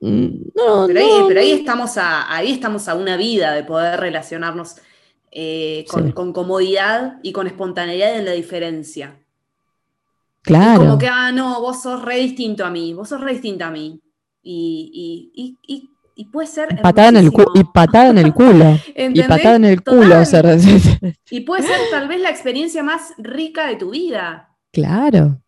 Mm, 0.00 0.28
No, 0.54 0.86
Pero 0.86 1.00
ahí, 1.00 1.18
no, 1.20 1.28
pero 1.28 1.40
ahí 1.40 1.50
no. 1.52 1.56
estamos 1.58 1.96
a, 1.98 2.34
ahí 2.34 2.52
estamos 2.52 2.88
a 2.88 2.94
una 2.94 3.16
vida 3.16 3.52
de 3.52 3.64
poder 3.64 4.00
relacionarnos 4.00 4.76
eh, 5.32 5.84
con, 5.88 6.06
Sí. 6.08 6.12
con 6.12 6.32
comodidad 6.32 7.18
y 7.22 7.32
con 7.32 7.46
espontaneidad 7.46 8.16
en 8.16 8.24
la 8.24 8.32
diferencia. 8.32 9.16
Claro. 10.42 10.80
Como 10.80 10.98
que, 10.98 11.06
ah, 11.06 11.30
no, 11.32 11.60
vos 11.60 11.82
sos 11.82 12.02
re 12.02 12.16
distinto 12.16 12.64
a 12.64 12.70
mí, 12.70 12.94
vos 12.94 13.08
sos 13.10 13.20
re 13.20 13.32
distinta 13.34 13.66
a 13.68 13.70
mí. 13.70 14.00
Y, 14.42 15.30
y, 15.34 15.42
y, 15.42 15.74
y, 15.74 15.90
y 16.20 16.26
puede 16.26 16.46
ser. 16.48 16.68
Patada 16.82 17.08
en 17.08 17.16
el 17.16 17.30
y 17.54 17.64
patada 17.64 18.10
en 18.10 18.18
el 18.18 18.34
culo. 18.34 18.76
y 18.94 19.22
patada 19.22 19.56
en 19.56 19.64
el 19.64 19.82
culo. 19.82 20.20
O 20.20 20.24
sea, 20.26 20.42
Y 21.30 21.40
puede 21.40 21.62
ser 21.62 21.78
tal 21.90 22.08
vez 22.08 22.20
la 22.20 22.28
experiencia 22.28 22.82
más 22.82 23.14
rica 23.16 23.66
de 23.66 23.76
tu 23.76 23.90
vida. 23.90 24.54
claro. 24.70 25.40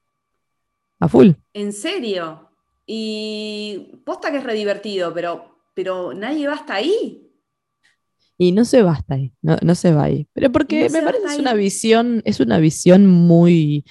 A 0.99 1.09
full. 1.09 1.33
En 1.53 1.73
serio. 1.75 2.49
Y 2.87 4.01
posta 4.07 4.31
que 4.31 4.39
es 4.39 4.45
re 4.45 4.55
divertido, 4.55 5.13
pero, 5.13 5.59
pero 5.75 6.15
nadie 6.15 6.47
va 6.47 6.55
hasta 6.55 6.77
ahí. 6.77 7.29
Y 8.39 8.53
no 8.53 8.65
se 8.65 8.83
va 8.83 8.93
hasta 8.93 9.17
ahí, 9.17 9.35
no, 9.43 9.57
no 9.63 9.75
se 9.75 9.93
va 9.93 10.05
ahí. 10.05 10.27
Pero 10.33 10.51
porque 10.53 10.89
No 10.89 10.93
me 10.99 11.03
parece 11.03 11.27
es 11.27 11.39
una 11.39 11.53
visión, 11.55 12.23
es 12.25 12.41
una 12.41 12.59
visión 12.59 13.07
muy 13.07 13.85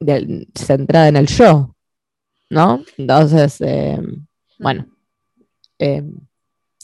del- 0.00 0.48
centrada 0.54 1.08
en 1.08 1.16
el 1.16 1.26
yo, 1.26 1.74
¿no? 2.50 2.82
Entonces, 2.96 3.60
eh, 3.60 4.00
bueno, 4.60 4.86
eh, 5.78 6.02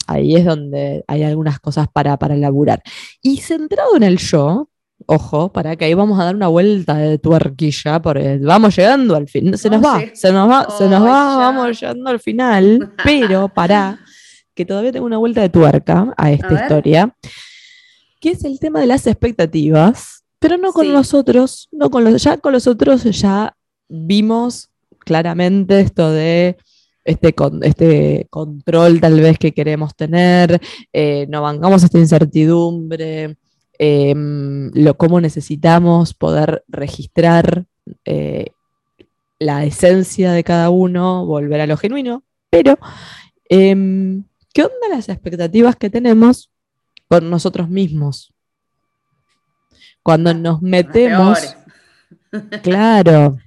ahí 0.07 0.35
es 0.35 0.45
donde 0.45 1.03
hay 1.07 1.23
algunas 1.23 1.59
cosas 1.59 1.87
para, 1.91 2.17
para 2.17 2.35
elaborar. 2.35 2.81
Y 3.21 3.37
centrado 3.37 3.95
en 3.97 4.03
el 4.03 4.17
yo, 4.17 4.69
ojo, 5.07 5.51
para 5.51 5.75
que 5.75 5.85
ahí 5.85 5.93
vamos 5.93 6.19
a 6.19 6.25
dar 6.25 6.35
una 6.35 6.47
vuelta 6.47 6.95
de 6.95 7.17
tuerquilla, 7.17 8.01
porque 8.01 8.39
vamos 8.41 8.75
llegando 8.75 9.15
al 9.15 9.27
fin. 9.27 9.57
Se 9.57 9.69
nos 9.69 9.83
va, 9.83 10.01
se 10.13 10.31
nos 10.31 10.49
va, 10.49 10.67
se 10.77 10.87
nos 10.87 11.03
va, 11.03 11.37
vamos 11.37 11.79
llegando 11.79 12.09
al 12.09 12.19
final, 12.19 12.93
pero 13.03 13.47
para 13.53 13.99
que 14.53 14.65
todavía 14.65 14.91
tengo 14.91 15.05
una 15.05 15.17
vuelta 15.17 15.41
de 15.41 15.49
tuerca 15.49 16.13
a 16.17 16.31
esta 16.31 16.47
A 16.47 16.61
historia, 16.61 17.15
que 18.21 18.29
es 18.31 18.43
el 18.45 18.57
tema 18.59 18.79
de 18.79 18.87
las 18.87 19.05
expectativas, 19.05 20.23
pero 20.39 20.57
no 20.57 20.71
con 20.71 20.85
Sí. 20.85 20.91
los 20.91 21.13
otros, 21.13 21.67
no 21.71 21.89
con 21.89 22.03
los, 22.05 22.23
ya 22.23 22.37
con 22.37 22.53
los 22.53 22.65
otros 22.67 23.03
ya 23.03 23.55
vimos 23.89 24.69
claramente 24.99 25.79
esto 25.81 26.09
de 26.11 26.57
este, 27.05 27.33
con, 27.33 27.63
este 27.63 28.27
control 28.31 28.99
tal 28.99 29.21
vez 29.21 29.37
que 29.37 29.53
queremos 29.53 29.95
tener, 29.95 30.59
eh, 30.91 31.27
no 31.29 31.43
bancamos 31.43 31.83
esta 31.83 31.99
incertidumbre, 31.99 33.37
em, 33.77 34.71
lo, 34.73 34.97
cómo 34.97 35.21
necesitamos 35.21 36.13
poder 36.15 36.65
registrar 36.67 37.65
eh, 38.03 38.47
la 39.37 39.63
esencia 39.65 40.31
de 40.31 40.43
cada 40.43 40.71
uno, 40.71 41.25
volver 41.25 41.61
a 41.61 41.67
lo 41.67 41.77
genuino, 41.77 42.23
pero 42.49 42.79
em, 43.49 44.23
¿qué 44.51 44.63
onda 44.63 44.89
las 44.89 45.07
expectativas 45.07 45.75
que 45.75 45.91
tenemos 45.91 46.51
con 47.07 47.29
nosotros 47.29 47.69
mismos? 47.69 48.33
Cuando 50.01 50.33
nos 50.33 50.61
metemos, 50.61 51.55
claro, 52.63 53.37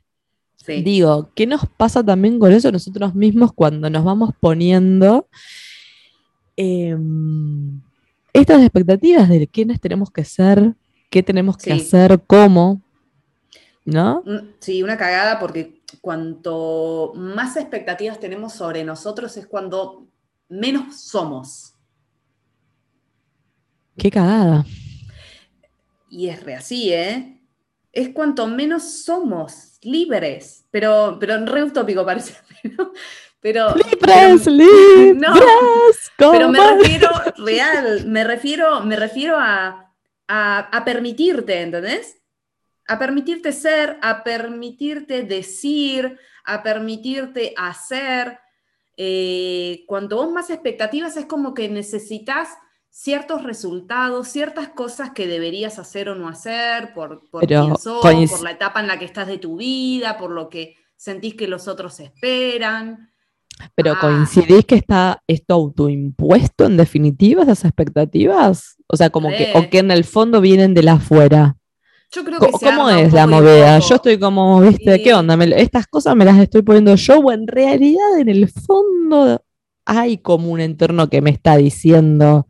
Sí. 0.76 0.82
digo, 0.82 1.30
¿qué 1.34 1.46
nos 1.46 1.62
pasa 1.76 2.04
también 2.04 2.38
con 2.38 2.52
eso 2.52 2.70
nosotros 2.70 3.14
mismos 3.14 3.52
cuando 3.52 3.88
nos 3.90 4.04
vamos 4.04 4.30
poniendo 4.40 5.26
em, 6.56 7.80
estas 8.32 8.60
expectativas 8.62 9.28
de 9.28 9.46
quiénes 9.46 9.80
tenemos 9.80 10.10
que 10.10 10.24
ser, 10.24 10.74
qué 11.10 11.22
tenemos 11.22 11.56
que 11.56 11.74
Sí. 11.74 11.80
hacer, 11.80 12.20
cómo, 12.26 12.82
¿no? 13.84 14.22
Un- 14.26 14.54
Sí, 14.60 14.82
una 14.82 14.96
cagada 14.98 15.38
porque 15.38 15.80
cuanto 16.00 17.12
más 17.14 17.56
expectativas 17.56 18.20
tenemos 18.20 18.52
sobre 18.52 18.84
nosotros 18.84 19.36
es 19.36 19.46
cuando 19.46 20.06
menos 20.48 21.00
somos. 21.00 21.74
Qué 23.96 24.10
cagada. 24.10 24.64
Y 26.10 26.28
es 26.28 26.42
re 26.42 26.54
así, 26.56 26.92
¿eh? 26.92 27.40
Es 27.92 28.10
cuanto 28.10 28.46
menos 28.46 28.82
somos 29.04 29.67
libres. 29.82 30.66
Pero, 30.70 31.16
pero 31.20 31.44
re 31.46 31.62
utópico 31.64 32.04
parece. 32.04 32.34
Pero, 32.62 32.92
pero, 33.40 33.74
Libres, 33.76 34.42
pero- 34.44 34.50
libres, 34.56 35.16
No, 36.18 36.32
pero 36.32 36.48
me 36.48 36.58
refiero 36.74 37.08
real, 37.36 38.04
me 38.06 38.24
refiero, 38.24 38.80
me 38.80 38.96
refiero 38.96 39.36
a, 39.38 39.94
a, 40.26 40.58
a 40.58 40.84
permitirte, 40.84 41.60
¿entendés? 41.62 42.20
A 42.88 42.98
permitirte 42.98 43.52
ser, 43.52 43.96
a 44.02 44.24
permitirte 44.24 45.22
decir, 45.22 46.18
a 46.44 46.64
permitirte 46.64 47.54
hacer. 47.56 48.40
Eh, 48.96 49.84
cuanto 49.86 50.16
vos 50.16 50.32
más 50.32 50.50
expectativas 50.50 51.16
es 51.16 51.26
como 51.26 51.54
que 51.54 51.68
necesitas 51.68 52.48
ciertos 53.00 53.44
resultados, 53.44 54.26
ciertas 54.26 54.70
cosas 54.70 55.12
que 55.12 55.28
deberías 55.28 55.78
hacer 55.78 56.08
o 56.08 56.16
no 56.16 56.28
hacer, 56.28 56.92
por, 56.94 57.22
quién 57.46 57.76
sos, 57.76 58.00
por 58.02 58.42
la 58.42 58.50
etapa 58.50 58.80
en 58.80 58.88
la 58.88 58.98
que 58.98 59.04
estás 59.04 59.28
de 59.28 59.38
tu 59.38 59.56
vida, 59.56 60.18
por 60.18 60.32
lo 60.32 60.48
que 60.48 60.74
sentís 60.96 61.34
que 61.36 61.46
los 61.46 61.68
otros 61.68 62.00
esperan. 62.00 63.10
Pero 63.76 63.92
Ah. 63.92 63.98
coincidís 64.00 64.64
que 64.64 64.74
está 64.74 65.22
esto 65.28 65.54
autoimpuesto 65.54 66.64
en 66.66 66.76
definitiva, 66.76 67.44
esas 67.44 67.64
expectativas. 67.66 68.74
O 68.88 68.96
sea, 68.96 69.10
como 69.10 69.28
que, 69.28 69.52
o 69.54 69.70
que 69.70 69.78
en 69.78 69.92
el 69.92 70.02
fondo 70.02 70.40
vienen 70.40 70.74
de 70.74 70.82
la 70.82 70.94
afuera. 70.94 71.56
Yo 72.10 72.24
creo 72.24 72.40
que 72.40 72.50
¿Cómo 72.50 72.90
es 72.90 73.12
la 73.12 73.28
movida? 73.28 73.78
Yo 73.78 73.94
estoy 73.94 74.18
como, 74.18 74.60
viste, 74.60 74.96
Y- 74.96 75.02
¿qué 75.04 75.14
onda? 75.14 75.36
Me- 75.36 75.60
estas 75.62 75.86
cosas 75.86 76.16
me 76.16 76.24
las 76.24 76.36
estoy 76.38 76.62
poniendo 76.62 76.96
yo, 76.96 77.18
o 77.20 77.30
en 77.30 77.46
realidad 77.46 78.18
en 78.18 78.28
el 78.28 78.48
fondo 78.50 79.40
hay 79.84 80.18
como 80.18 80.50
un 80.50 80.58
entorno 80.58 81.08
que 81.08 81.20
me 81.22 81.30
está 81.30 81.56
diciendo 81.56 82.48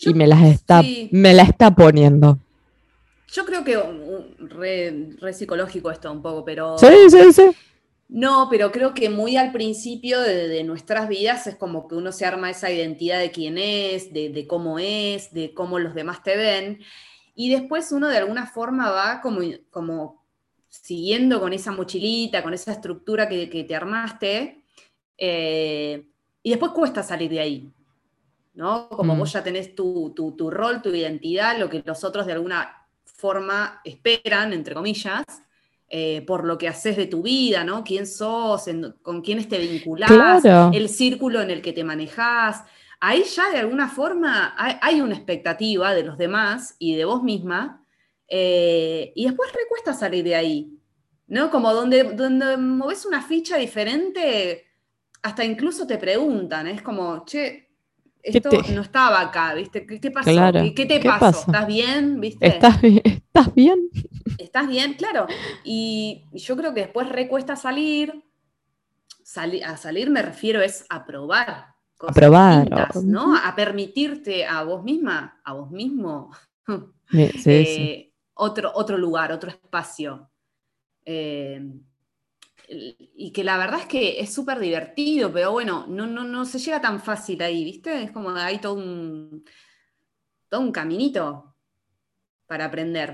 Yo- 0.00 0.10
y 0.10 0.14
me 0.14 0.26
las 0.26 0.42
está, 0.44 0.82
sí. 0.82 1.08
me 1.12 1.32
la 1.34 1.42
está 1.42 1.74
poniendo. 1.74 2.38
Yo 3.32 3.44
creo 3.44 3.62
que 3.62 3.78
re, 4.38 5.10
re 5.20 5.32
psicológico 5.32 5.90
esto 5.90 6.10
un 6.10 6.20
poco, 6.22 6.44
pero 6.44 6.76
Sí, 6.78 6.88
sí, 7.08 7.32
sí. 7.32 7.50
no, 8.08 8.48
pero 8.50 8.72
creo 8.72 8.92
que 8.92 9.08
muy 9.08 9.36
al 9.36 9.52
principio 9.52 10.20
de, 10.20 10.48
de 10.48 10.64
nuestras 10.64 11.08
vidas 11.08 11.46
es 11.46 11.54
como 11.54 11.86
que 11.86 11.94
uno 11.94 12.10
se 12.10 12.26
arma 12.26 12.50
esa 12.50 12.70
identidad 12.72 13.20
de 13.20 13.30
quién 13.30 13.56
es, 13.58 14.12
de, 14.12 14.30
de 14.30 14.46
cómo 14.48 14.78
es, 14.80 15.32
de 15.32 15.54
cómo 15.54 15.78
los 15.78 15.94
demás 15.94 16.24
te 16.24 16.36
ven, 16.36 16.80
y 17.36 17.50
después 17.50 17.92
uno 17.92 18.08
de 18.08 18.16
alguna 18.18 18.46
forma 18.46 18.90
va 18.90 19.20
como, 19.20 19.40
como 19.70 20.24
siguiendo 20.68 21.40
con 21.40 21.52
esa 21.52 21.70
mochilita, 21.72 22.42
con 22.42 22.52
esa 22.52 22.72
estructura 22.72 23.28
que, 23.28 23.48
que 23.48 23.62
te 23.64 23.76
armaste, 23.76 24.64
eh, 25.18 26.04
y 26.42 26.50
después 26.50 26.72
cuesta 26.72 27.02
salir 27.04 27.30
de 27.30 27.40
ahí. 27.40 27.70
¿No? 28.60 28.88
Como 28.90 29.14
Mm. 29.14 29.18
vos 29.20 29.32
ya 29.32 29.42
tenés 29.42 29.74
tu, 29.74 30.12
tu- 30.14 30.36
tu 30.36 30.50
rol, 30.50 30.82
tu 30.82 30.90
identidad, 30.90 31.58
lo 31.58 31.68
que 31.70 31.82
los 31.84 32.04
otros 32.04 32.26
de 32.26 32.34
alguna 32.34 32.60
forma 33.04 33.80
esperan, 33.84 34.52
entre 34.52 34.74
comillas, 34.74 35.24
eh, 35.88 36.22
por 36.26 36.44
lo 36.44 36.56
que 36.58 36.68
haces 36.68 36.96
de 36.96 37.06
tu 37.06 37.22
vida, 37.22 37.64
¿no? 37.64 37.82
¿Quién 37.82 38.06
sos? 38.06 38.68
En- 38.68 38.94
¿Con 39.02 39.22
quiénes 39.22 39.48
te 39.48 39.58
vinculás? 39.58 40.10
Claro. 40.10 40.70
El 40.72 40.88
círculo 40.88 41.40
en 41.40 41.50
el 41.50 41.60
que 41.62 41.72
te 41.72 41.82
manejás. 41.82 42.62
Ahí 43.00 43.24
ya 43.24 43.50
de 43.50 43.58
alguna 43.58 43.88
forma 43.88 44.54
hay, 44.58 44.76
hay 44.82 45.00
una 45.00 45.14
expectativa 45.16 45.94
de 45.94 46.02
los 46.04 46.16
demás 46.18 46.76
y 46.78 46.94
de 46.96 47.06
vos 47.06 47.22
misma, 47.22 47.82
eh, 48.28 49.12
y 49.16 49.24
después 49.26 49.50
recuesta 49.52 49.92
salir 49.94 50.22
de 50.22 50.36
ahí, 50.36 50.78
¿no? 51.26 51.50
Como 51.50 51.72
donde, 51.72 52.04
donde 52.04 52.56
moves 52.58 53.06
una 53.06 53.22
ficha 53.22 53.56
diferente, 53.56 54.66
hasta 55.22 55.44
incluso 55.44 55.86
te 55.86 55.98
preguntan, 55.98 56.66
es 56.68 56.82
como, 56.82 57.24
che, 57.24 57.69
esto 58.22 58.62
te- 58.62 58.72
no 58.74 58.82
estaba 58.82 59.20
acá, 59.20 59.54
¿viste? 59.54 59.86
¿Qué, 59.86 60.00
qué 60.00 60.10
pasó? 60.10 60.30
Claro, 60.32 60.60
¿Qué, 60.74 60.86
te 60.86 61.00
¿qué 61.00 61.08
pasó? 61.08 61.24
pasó? 61.24 61.40
¿Estás 61.40 61.66
bien? 61.66 62.20
¿Viste? 62.20 62.46
¿Estás, 62.46 62.80
bi- 62.82 63.00
¿Estás 63.04 63.54
bien? 63.54 63.90
¿Estás 64.38 64.68
bien? 64.68 64.94
Claro. 64.94 65.26
Y 65.64 66.28
yo 66.32 66.56
creo 66.56 66.74
que 66.74 66.80
después 66.82 67.08
recuesta 67.08 67.56
salir. 67.56 68.24
Sali- 69.24 69.62
a 69.62 69.76
salir 69.76 70.10
me 70.10 70.22
refiero 70.22 70.60
es 70.60 70.84
a 70.88 71.04
probar. 71.06 71.74
cosas 71.96 72.14
probar, 72.14 72.68
distintas, 72.68 73.04
¿no? 73.04 73.36
A 73.36 73.54
permitirte 73.54 74.46
a 74.46 74.62
vos 74.64 74.82
misma, 74.84 75.40
a 75.44 75.52
vos 75.54 75.70
mismo, 75.70 76.30
Sí, 77.10 77.28
sí, 77.38 77.66
sí. 77.66 77.92
eh, 77.92 78.12
Otro, 78.34 78.72
otro 78.74 78.96
lugar, 78.96 79.32
otro 79.32 79.50
espacio. 79.50 80.30
Eh, 81.04 81.60
y 82.70 83.32
que 83.32 83.44
la 83.44 83.58
verdad 83.58 83.80
es 83.80 83.86
que 83.86 84.20
es 84.20 84.32
súper 84.32 84.58
divertido, 84.60 85.32
pero 85.32 85.52
bueno, 85.52 85.86
no, 85.88 86.06
no, 86.06 86.24
no 86.24 86.44
se 86.44 86.58
llega 86.58 86.80
tan 86.80 87.00
fácil 87.02 87.42
ahí, 87.42 87.64
¿viste? 87.64 88.04
Es 88.04 88.12
como 88.12 88.30
hay 88.30 88.58
todo 88.60 88.74
un, 88.74 89.44
todo 90.50 90.60
un 90.60 90.72
caminito 90.72 91.56
para 92.46 92.66
aprender. 92.66 93.10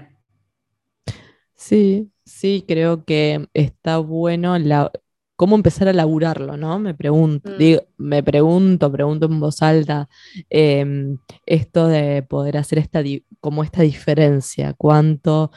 Sí, 1.55 2.11
sí, 2.25 2.65
creo 2.69 3.05
que 3.05 3.49
está 3.55 3.99
bueno 3.99 4.59
la, 4.59 4.91
cómo 5.37 5.57
empezar 5.57 5.89
a 5.89 5.93
laburarlo, 5.93 6.57
¿no? 6.57 6.79
Me 6.79 6.95
pregunto, 6.95 7.51
Mm. 7.51 7.59
digo, 7.59 7.83
me 7.97 8.23
pregunto, 8.23 8.93
pregunto 8.93 9.27
en 9.27 9.41
voz 9.41 9.63
alta, 9.63 10.09
em, 10.51 11.19
esto 11.47 11.89
de 11.89 12.23
poder 12.23 12.57
hacer 12.59 12.79
esta, 12.79 13.03
como 13.41 13.65
esta 13.65 13.83
diferencia, 13.83 14.75
cuánto... 14.75 15.51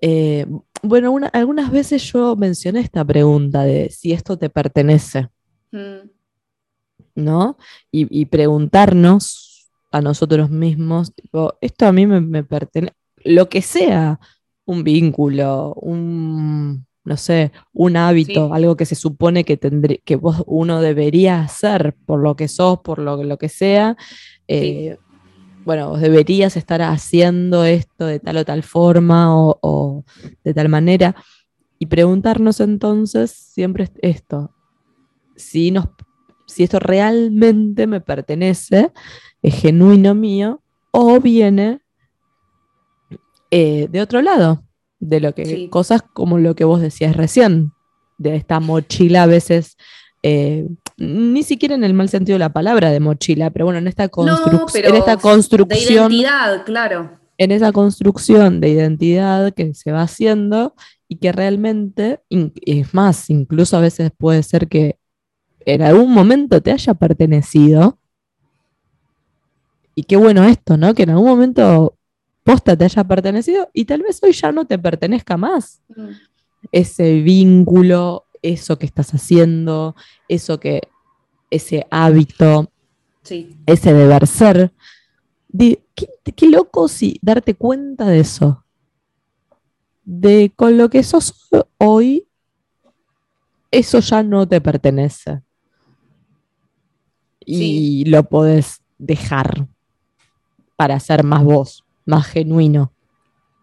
eh, 0.00 0.46
bueno, 0.82 1.10
una- 1.12 1.28
algunas 1.28 1.70
veces 1.70 2.02
yo 2.12 2.36
mencioné 2.36 2.80
esta 2.80 3.04
pregunta 3.04 3.62
de 3.64 3.90
si 3.90 4.12
esto 4.12 4.36
te 4.38 4.50
pertenece, 4.50 5.28
Mm, 5.72 6.08
¿no? 7.14 7.56
Y, 7.90 8.06
y 8.20 8.26
preguntarnos 8.26 9.68
a 9.92 10.00
nosotros 10.00 10.50
mismos, 10.50 11.14
tipo, 11.14 11.54
esto 11.60 11.86
a 11.86 11.92
mí 11.92 12.06
me, 12.06 12.20
me 12.20 12.44
pertenece, 12.44 12.94
lo 13.24 13.48
que 13.48 13.62
sea, 13.62 14.18
un 14.64 14.84
vínculo, 14.84 15.74
un, 15.74 16.86
no 17.04 17.16
sé, 17.16 17.50
un 17.72 17.96
hábito, 17.96 18.46
Sí. 18.48 18.52
algo 18.52 18.76
que 18.76 18.84
se 18.86 18.94
supone 18.94 19.44
que, 19.44 19.58
tendrí- 19.58 20.00
que 20.04 20.16
vos, 20.16 20.42
uno 20.46 20.80
debería 20.80 21.40
hacer 21.42 21.94
por 22.06 22.20
lo 22.20 22.36
que 22.36 22.48
sos, 22.48 22.80
por 22.80 22.98
lo, 22.98 23.22
lo 23.24 23.36
que 23.38 23.48
sea. 23.48 23.96
eh, 24.48 24.96
Bueno, 25.64 25.90
vos 25.90 26.00
deberías 26.00 26.56
estar 26.56 26.80
haciendo 26.82 27.64
esto 27.64 28.06
de 28.06 28.18
tal 28.18 28.38
o 28.38 28.44
tal 28.44 28.62
forma 28.62 29.36
o, 29.36 29.58
o 29.60 30.04
de 30.42 30.54
tal 30.54 30.68
manera. 30.68 31.14
Y 31.78 31.86
preguntarnos 31.86 32.60
entonces 32.60 33.30
siempre 33.30 33.84
es- 33.84 33.92
esto, 34.02 34.50
si, 35.36 35.70
nos, 35.70 35.86
si 36.46 36.64
esto 36.64 36.78
realmente 36.78 37.86
me 37.86 38.00
pertenece, 38.00 38.92
es 39.42 39.54
genuino 39.54 40.14
mío, 40.14 40.60
o 40.90 41.20
viene 41.20 41.80
eh, 43.50 43.88
de 43.90 44.00
otro 44.00 44.22
lado, 44.22 44.62
de 44.98 45.20
lo 45.20 45.34
que, 45.34 45.44
Sí. 45.46 45.68
cosas 45.68 46.02
como 46.02 46.38
lo 46.38 46.54
que 46.54 46.64
vos 46.64 46.80
decías 46.80 47.16
recién, 47.16 47.72
de 48.18 48.36
esta 48.36 48.60
mochila 48.60 49.22
a 49.24 49.26
veces, 49.26 49.76
eh, 50.22 50.68
ni 51.00 51.42
siquiera 51.42 51.74
en 51.74 51.82
el 51.82 51.94
mal 51.94 52.08
sentido 52.08 52.34
de 52.34 52.40
la 52.40 52.52
palabra 52.52 52.90
de 52.90 53.00
mochila, 53.00 53.50
pero 53.50 53.64
bueno, 53.64 53.78
en 53.78 53.88
esta, 53.88 54.10
construc- 54.10 54.52
No, 54.52 54.66
pero 54.72 54.90
en 54.90 54.96
esta 54.96 55.16
de 55.16 55.22
construcción 55.22 56.12
identidad, 56.12 56.64
claro. 56.64 57.18
en 57.38 57.50
esa 57.52 57.72
construcción 57.72 58.60
de 58.60 58.68
identidad 58.68 59.52
que 59.54 59.72
se 59.74 59.90
va 59.92 60.02
haciendo 60.02 60.74
y 61.08 61.16
que 61.16 61.32
realmente, 61.32 62.20
es 62.28 62.92
más, 62.94 63.30
incluso 63.30 63.76
a 63.76 63.80
veces 63.80 64.12
puede 64.16 64.42
ser 64.42 64.68
que 64.68 64.98
en 65.64 65.82
algún 65.82 66.12
momento 66.12 66.60
te 66.60 66.70
haya 66.70 66.94
pertenecido. 66.94 67.98
Y 69.94 70.04
qué 70.04 70.16
bueno 70.16 70.44
esto, 70.44 70.76
¿no? 70.76 70.94
Que 70.94 71.02
en 71.02 71.10
algún 71.10 71.26
momento 71.28 71.96
posta 72.44 72.76
te 72.76 72.84
haya 72.84 73.04
pertenecido 73.04 73.68
y 73.72 73.84
tal 73.84 74.02
vez 74.02 74.20
hoy 74.22 74.32
ya 74.32 74.52
no 74.52 74.66
te 74.66 74.78
pertenezca 74.78 75.36
más. 75.36 75.82
Mm, 75.94 76.08
Ese 76.72 77.20
vínculo, 77.20 78.26
eso 78.42 78.78
que 78.78 78.86
estás 78.86 79.12
haciendo, 79.12 79.94
eso 80.28 80.58
que, 80.60 80.82
ese 81.50 81.86
hábito, 81.90 82.70
Sí, 83.22 83.56
ese 83.66 83.92
deber 83.92 84.26
ser. 84.26 84.72
Qué, 85.56 86.08
qué 86.34 86.48
loco 86.48 86.88
si 86.88 87.18
darte 87.22 87.54
cuenta 87.54 88.06
de 88.06 88.20
eso. 88.20 88.64
De 90.04 90.52
con 90.56 90.78
lo 90.78 90.88
que 90.88 91.02
sos 91.02 91.48
hoy, 91.78 92.26
eso 93.70 94.00
ya 94.00 94.22
no 94.22 94.48
te 94.48 94.60
pertenece. 94.60 95.42
y 97.52 98.04
lo 98.04 98.22
podés 98.24 98.80
dejar 98.98 99.66
para 100.76 101.00
ser 101.00 101.24
más 101.24 101.42
vos, 101.42 101.84
más 102.06 102.26
genuino, 102.26 102.92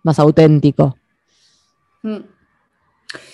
más 0.03 0.19
auténtico 0.19 0.97
Mm. 2.03 2.17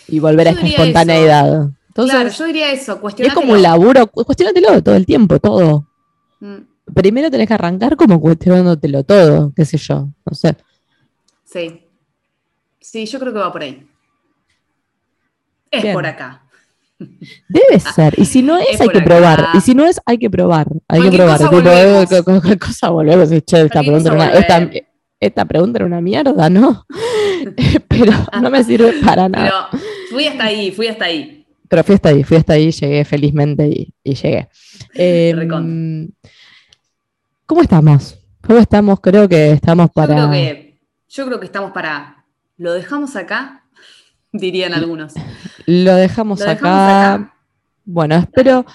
y 0.07 0.19
volver 0.19 0.47
a 0.47 0.51
esta 0.51 0.65
espontaneidad. 0.67 1.71
Entonces, 1.93 2.15
claro, 2.15 2.29
yo 2.31 2.45
diría 2.45 2.71
eso, 2.71 2.99
es 3.19 3.33
como 3.35 3.53
un 3.53 3.61
laburo, 3.61 4.07
cuestionatelo 4.07 4.81
todo 4.81 4.95
el 4.95 5.05
tiempo, 5.05 5.37
todo. 5.37 5.87
Mm, 6.39 6.55
Primero 6.93 7.29
tenés 7.29 7.47
que 7.47 7.53
arrancar 7.53 7.95
como 7.95 8.19
cuestionándotelo 8.19 9.03
todo, 9.03 9.53
qué 9.55 9.63
sé 9.63 9.77
yo, 9.77 10.09
no 10.25 10.35
sé. 10.35 10.57
Sí. 11.43 11.81
Sí, 12.81 13.05
yo 13.05 13.19
creo 13.19 13.31
que 13.31 13.39
va 13.39 13.51
por 13.51 13.61
ahí. 13.61 13.87
Es 15.69 15.83
Bien. 15.83 15.93
por 15.93 16.05
acá. 16.05 16.41
Debe 17.47 17.79
ser. 17.79 18.13
Y 18.17 18.25
si 18.25 18.41
no 18.41 18.57
es, 18.57 18.67
Es 18.71 18.81
hay 18.81 18.89
que 18.89 18.97
acá. 18.97 19.05
probar. 19.05 19.47
Y 19.53 19.61
si 19.61 19.73
no 19.75 19.85
es, 19.85 20.01
hay 20.05 20.17
que 20.17 20.29
probar. 20.29 20.67
Hay 20.87 21.01
que 21.01 21.11
probar. 21.11 21.37
cosa 21.37 21.49
volvemos. 21.49 22.11
eh, 22.11 22.57
cosa 22.59 22.89
volvemos. 22.89 23.29
Che, 23.29 23.61
esta 23.61 23.81
pregunta, 23.81 24.09
era 24.13 24.31
cosa 24.31 24.57
una, 24.57 24.71
esta, 25.19 25.45
pregunta 25.45 25.77
era 25.77 25.85
una 25.85 26.01
mierda, 26.01 26.49
¿no? 26.49 26.85
Pero 27.87 28.11
no 28.41 28.49
me 28.49 28.63
sirve 28.63 28.93
para 29.05 29.29
nada. 29.29 29.67
Pero 29.71 29.83
fui 30.11 30.25
hasta 30.27 30.43
ahí, 30.45 30.71
fui 30.71 30.87
hasta 30.87 31.05
ahí. 31.05 31.42
Pero 31.73 31.83
fui 31.83 31.95
hasta 31.95 32.09
ahí, 32.09 32.23
fui 32.23 32.37
hasta 32.37 32.53
ahí, 32.53 32.69
llegué 32.69 33.03
felizmente 33.03 33.67
y, 33.67 33.91
y 34.03 34.13
llegué. 34.13 34.47
Eh, 34.93 35.33
Recontra. 35.35 36.13
¿Cómo 37.47 37.63
estamos? 37.63 38.19
¿Cómo 38.45 38.59
estamos? 38.59 38.99
Creo 38.99 39.27
que 39.27 39.53
estamos 39.53 39.87
Yo 39.87 39.93
para. 39.93 40.13
creo 40.15 40.29
que, 40.29 40.79
yo 41.09 41.25
creo 41.25 41.39
que 41.39 41.47
estamos 41.47 41.71
para. 41.71 42.25
¿Lo 42.57 42.73
dejamos 42.73 43.15
acá? 43.15 43.65
Dirían 44.31 44.75
algunos. 44.75 45.13
Lo 45.65 45.95
dejamos, 45.95 46.41
Lo 46.41 46.45
acá. 46.45 46.53
dejamos 46.53 47.23
acá. 47.23 47.35
Bueno, 47.85 48.15
espero. 48.17 48.65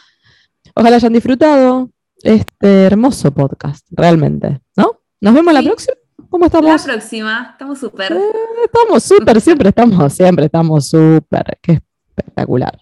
Ojalá 0.74 0.96
hayan 0.96 1.12
disfrutado 1.12 1.90
este 2.20 2.82
hermoso 2.86 3.32
podcast, 3.32 3.86
realmente. 3.92 4.60
¿No? 4.74 5.02
Nos 5.20 5.34
vemos 5.34 5.54
la 5.54 5.62
próxima. 5.62 5.94
¿Cómo 6.30 6.46
La 6.46 6.48
estamos? 6.48 6.82
próxima, 6.82 7.50
estamos 7.52 7.78
súper. 7.78 8.12
Estamos 8.64 9.04
súper, 9.04 9.40
siempre 9.40 9.68
estamos, 9.68 10.12
siempre 10.12 10.46
estamos 10.46 10.88
súper. 10.88 11.58
Qué 11.62 11.80
espectacular. 12.08 12.76